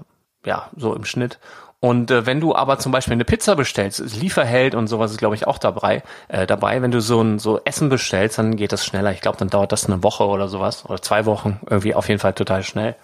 Ja, 0.45 0.69
so 0.75 0.95
im 0.95 1.05
Schnitt. 1.05 1.37
Und 1.81 2.11
äh, 2.11 2.27
wenn 2.27 2.39
du 2.39 2.55
aber 2.55 2.77
zum 2.77 2.91
Beispiel 2.91 3.13
eine 3.13 3.25
Pizza 3.25 3.55
bestellst, 3.55 4.15
Lieferheld 4.15 4.75
und 4.75 4.85
sowas 4.85 5.09
ist, 5.09 5.17
glaube 5.17 5.33
ich, 5.33 5.47
auch 5.47 5.57
dabei, 5.57 6.03
äh, 6.27 6.45
dabei. 6.45 6.79
Wenn 6.83 6.91
du 6.91 7.01
so 7.01 7.21
ein 7.21 7.39
so 7.39 7.59
Essen 7.65 7.89
bestellst, 7.89 8.37
dann 8.37 8.55
geht 8.55 8.71
das 8.71 8.85
schneller. 8.85 9.11
Ich 9.11 9.21
glaube, 9.21 9.39
dann 9.39 9.49
dauert 9.49 9.71
das 9.71 9.87
eine 9.87 10.03
Woche 10.03 10.25
oder 10.25 10.47
sowas 10.47 10.85
oder 10.85 11.01
zwei 11.01 11.25
Wochen. 11.25 11.59
Irgendwie 11.67 11.95
auf 11.95 12.07
jeden 12.07 12.19
Fall 12.19 12.33
total 12.33 12.61
schnell. 12.61 12.95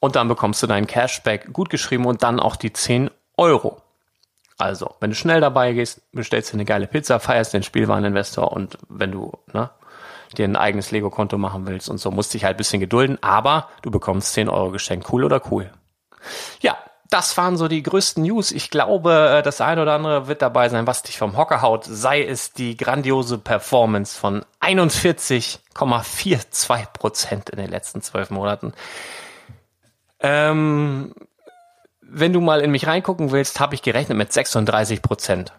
Und 0.00 0.16
dann 0.16 0.26
bekommst 0.26 0.62
du 0.62 0.66
deinen 0.66 0.86
Cashback 0.86 1.52
gut 1.52 1.68
geschrieben 1.68 2.06
und 2.06 2.22
dann 2.22 2.40
auch 2.40 2.56
die 2.56 2.72
10 2.72 3.10
Euro. 3.36 3.82
Also, 4.56 4.94
wenn 5.00 5.10
du 5.10 5.16
schnell 5.16 5.42
dabei 5.42 5.74
gehst, 5.74 6.00
bestellst 6.12 6.52
du 6.52 6.56
eine 6.56 6.64
geile 6.64 6.86
Pizza, 6.86 7.20
feierst 7.20 7.52
den 7.52 7.62
Spielwareninvestor 7.62 8.52
und 8.52 8.78
wenn 8.88 9.12
du 9.12 9.32
ne, 9.52 9.68
dir 10.38 10.46
ein 10.46 10.56
eigenes 10.56 10.90
Lego-Konto 10.92 11.36
machen 11.36 11.66
willst 11.66 11.90
und 11.90 11.98
so, 11.98 12.10
musst 12.10 12.32
dich 12.32 12.44
halt 12.44 12.56
bisschen 12.56 12.80
gedulden, 12.80 13.18
aber 13.20 13.68
du 13.82 13.90
bekommst 13.90 14.32
10 14.32 14.48
Euro 14.48 14.70
geschenkt. 14.70 15.12
Cool 15.12 15.24
oder 15.24 15.42
cool? 15.50 15.70
Ja, 16.60 16.78
das 17.10 17.36
waren 17.36 17.56
so 17.56 17.68
die 17.68 17.82
größten 17.82 18.22
News. 18.22 18.50
Ich 18.50 18.70
glaube, 18.70 19.36
äh, 19.38 19.42
das 19.42 19.60
eine 19.60 19.82
oder 19.82 19.94
andere 19.94 20.26
wird 20.26 20.42
dabei 20.42 20.68
sein, 20.68 20.86
was 20.86 21.02
dich 21.02 21.18
vom 21.18 21.36
Hocker 21.36 21.62
haut. 21.62 21.84
Sei 21.84 22.24
es 22.24 22.52
die 22.52 22.76
grandiose 22.76 23.38
Performance 23.38 24.18
von 24.18 24.44
41,42 24.60 26.86
Prozent 26.92 27.50
in 27.50 27.58
den 27.58 27.70
letzten 27.70 28.02
zwölf 28.02 28.30
Monaten. 28.30 28.72
Ähm, 30.20 31.14
wenn 32.00 32.32
du 32.32 32.40
mal 32.40 32.60
in 32.60 32.70
mich 32.70 32.86
reingucken 32.86 33.32
willst, 33.32 33.60
habe 33.60 33.74
ich 33.74 33.82
gerechnet 33.82 34.16
mit 34.16 34.32
36 34.32 35.02
Prozent. 35.02 35.52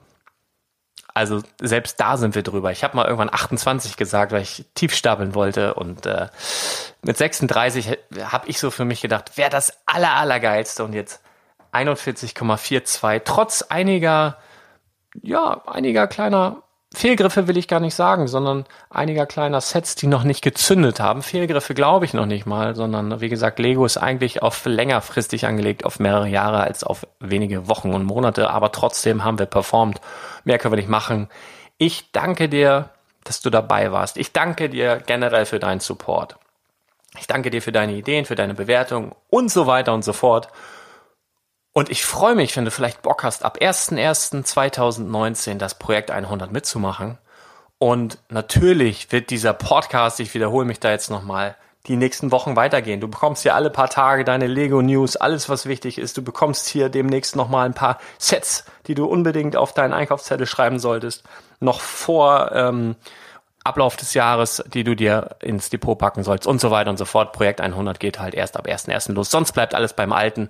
Also 1.14 1.44
selbst 1.62 2.00
da 2.00 2.18
sind 2.18 2.36
wir 2.36 2.44
drüber. 2.44 2.72
Ich 2.72 2.84
habe 2.84 2.98
mal 2.98 3.06
irgendwann 3.06 3.34
28 3.34 3.96
gesagt, 3.96 4.34
weil 4.34 4.42
ich 4.42 4.66
tief 4.76 4.94
stapeln 4.94 5.34
wollte 5.34 5.76
und 5.76 6.06
äh, 6.06 6.28
mit 7.04 7.18
36 7.18 7.98
habe 8.22 8.50
ich 8.50 8.60
so 8.60 8.70
für 8.70 8.84
mich 8.84 9.02
gedacht, 9.02 9.38
wäre 9.38 9.50
das 9.50 9.72
aller 9.86 10.14
allergeilste 10.16 10.84
und 10.84 10.92
jetzt 10.92 11.22
41,42. 11.76 13.22
Trotz 13.26 13.64
einiger, 13.64 14.38
ja, 15.22 15.62
einiger 15.66 16.08
kleiner 16.08 16.64
Fehlgriffe 16.96 17.48
will 17.48 17.58
ich 17.58 17.68
gar 17.68 17.80
nicht 17.80 17.94
sagen, 17.94 18.28
sondern 18.28 18.66
einiger 18.90 19.26
kleiner 19.26 19.60
Sets, 19.60 19.96
die 19.96 20.08
noch 20.08 20.24
nicht 20.24 20.42
gezündet 20.42 21.00
haben. 21.00 21.22
Fehlgriffe 21.22 21.74
glaube 21.74 22.06
ich 22.06 22.14
noch 22.14 22.26
nicht 22.26 22.46
mal, 22.46 22.76
sondern 22.76 23.20
wie 23.22 23.30
gesagt, 23.30 23.60
Lego 23.60 23.86
ist 23.86 23.98
eigentlich 23.98 24.42
auf 24.42 24.66
längerfristig 24.66 25.46
angelegt, 25.46 25.86
auf 25.86 26.00
mehrere 26.00 26.28
Jahre 26.28 26.62
als 26.62 26.84
auf 26.84 27.06
wenige 27.20 27.68
Wochen 27.68 27.94
und 27.94 28.06
Monate, 28.06 28.50
aber 28.50 28.72
trotzdem 28.72 29.24
haben 29.24 29.40
wir 29.40 29.46
performt. 29.46 30.00
Mehr 30.46 30.58
können 30.58 30.72
wir 30.72 30.78
nicht 30.78 30.90
machen. 30.90 31.28
Ich 31.78 32.12
danke 32.12 32.48
dir, 32.48 32.90
dass 33.26 33.42
du 33.42 33.50
dabei 33.50 33.92
warst. 33.92 34.18
Ich 34.18 34.32
danke 34.32 34.70
dir 34.70 35.02
generell 35.06 35.46
für 35.46 35.60
deinen 35.60 35.82
Support. 35.82 36.38
Ich 37.20 37.28
danke 37.28 37.50
dir 37.50 37.62
für 37.62 37.72
deine 37.72 37.94
Ideen, 37.94 38.26
für 38.26 38.36
deine 38.36 38.54
Bewertung 38.54 39.16
und 39.30 39.52
so 39.52 39.68
weiter 39.68 39.94
und 39.94 40.04
so 40.04 40.14
fort. 40.14 40.50
Und 41.78 41.90
ich 41.90 42.06
freue 42.06 42.36
mich, 42.36 42.56
wenn 42.56 42.64
du 42.64 42.72
vielleicht 42.72 43.02
Bock 43.02 43.26
hast, 43.26 43.44
ab 43.44 43.58
01.01.2019 43.60 45.58
das 45.58 45.78
Projekt 45.78 46.10
100 46.10 46.50
mitzumachen. 46.50 47.18
Und 47.80 48.18
natürlich 48.30 49.12
wird 49.12 49.30
dieser 49.30 49.52
Podcast, 49.52 50.22
ich 50.22 50.34
wiederhole 50.34 50.64
mich 50.64 50.80
da 50.80 50.92
jetzt 50.92 51.12
nochmal, 51.12 51.58
die 51.88 51.98
nächsten 51.98 52.32
Wochen 52.32 52.56
weitergehen. 52.56 53.02
Du 53.02 53.10
bekommst 53.10 53.44
hier 53.44 53.56
alle 53.56 53.70
paar 53.70 53.90
Tage 53.90 54.24
deine 54.24 54.48
Lego 54.48 54.82
News, 54.82 55.18
alles 55.18 55.50
was 55.50 55.66
wichtig 55.66 55.98
ist. 55.98 56.16
Du 56.16 56.22
bekommst 56.22 56.70
hier 56.70 56.88
demnächst 56.88 57.36
nochmal 57.36 57.66
ein 57.66 57.74
paar 57.74 58.00
Sets, 58.20 58.64
die 58.88 58.96
du 58.96 59.06
unbedingt 59.06 59.58
auf 59.58 59.74
deinen 59.74 59.92
Einkaufszettel 59.92 60.48
schreiben 60.48 60.80
solltest, 60.80 61.26
noch 61.60 61.82
vor 61.82 62.54
ähm, 62.54 62.96
Ablauf 63.66 63.98
des 63.98 64.14
Jahres, 64.14 64.64
die 64.74 64.84
du 64.84 64.96
dir 64.96 65.36
ins 65.42 65.70
Depot 65.72 65.98
packen 65.98 66.24
sollst 66.24 66.46
und 66.48 66.62
so 66.62 66.70
weiter 66.72 66.92
und 66.92 66.98
so 66.98 67.06
fort. 67.06 67.34
Projekt 67.34 67.60
100 67.60 68.00
geht 68.00 68.20
halt 68.20 68.34
erst 68.34 68.56
ab 68.58 68.68
1.1. 68.68 69.12
los. 69.14 69.30
Sonst 69.30 69.54
bleibt 69.54 69.74
alles 69.74 69.94
beim 69.94 70.14
Alten. 70.14 70.50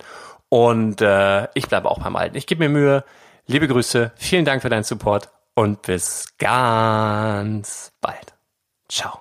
Und 0.56 1.02
äh, 1.02 1.50
ich 1.54 1.68
bleibe 1.68 1.92
auch 1.92 2.00
beim 2.00 2.16
Alten. 2.16 2.38
Ich 2.38 2.48
gebe 2.48 2.64
mir 2.64 2.70
Mühe. 2.70 3.04
Liebe 3.46 3.68
Grüße, 3.68 4.14
vielen 4.16 4.46
Dank 4.46 4.62
für 4.62 4.70
deinen 4.70 4.86
Support 4.86 5.30
und 5.54 5.82
bis 5.82 6.30
ganz 6.38 7.92
bald. 8.00 8.36
Ciao. 8.88 9.20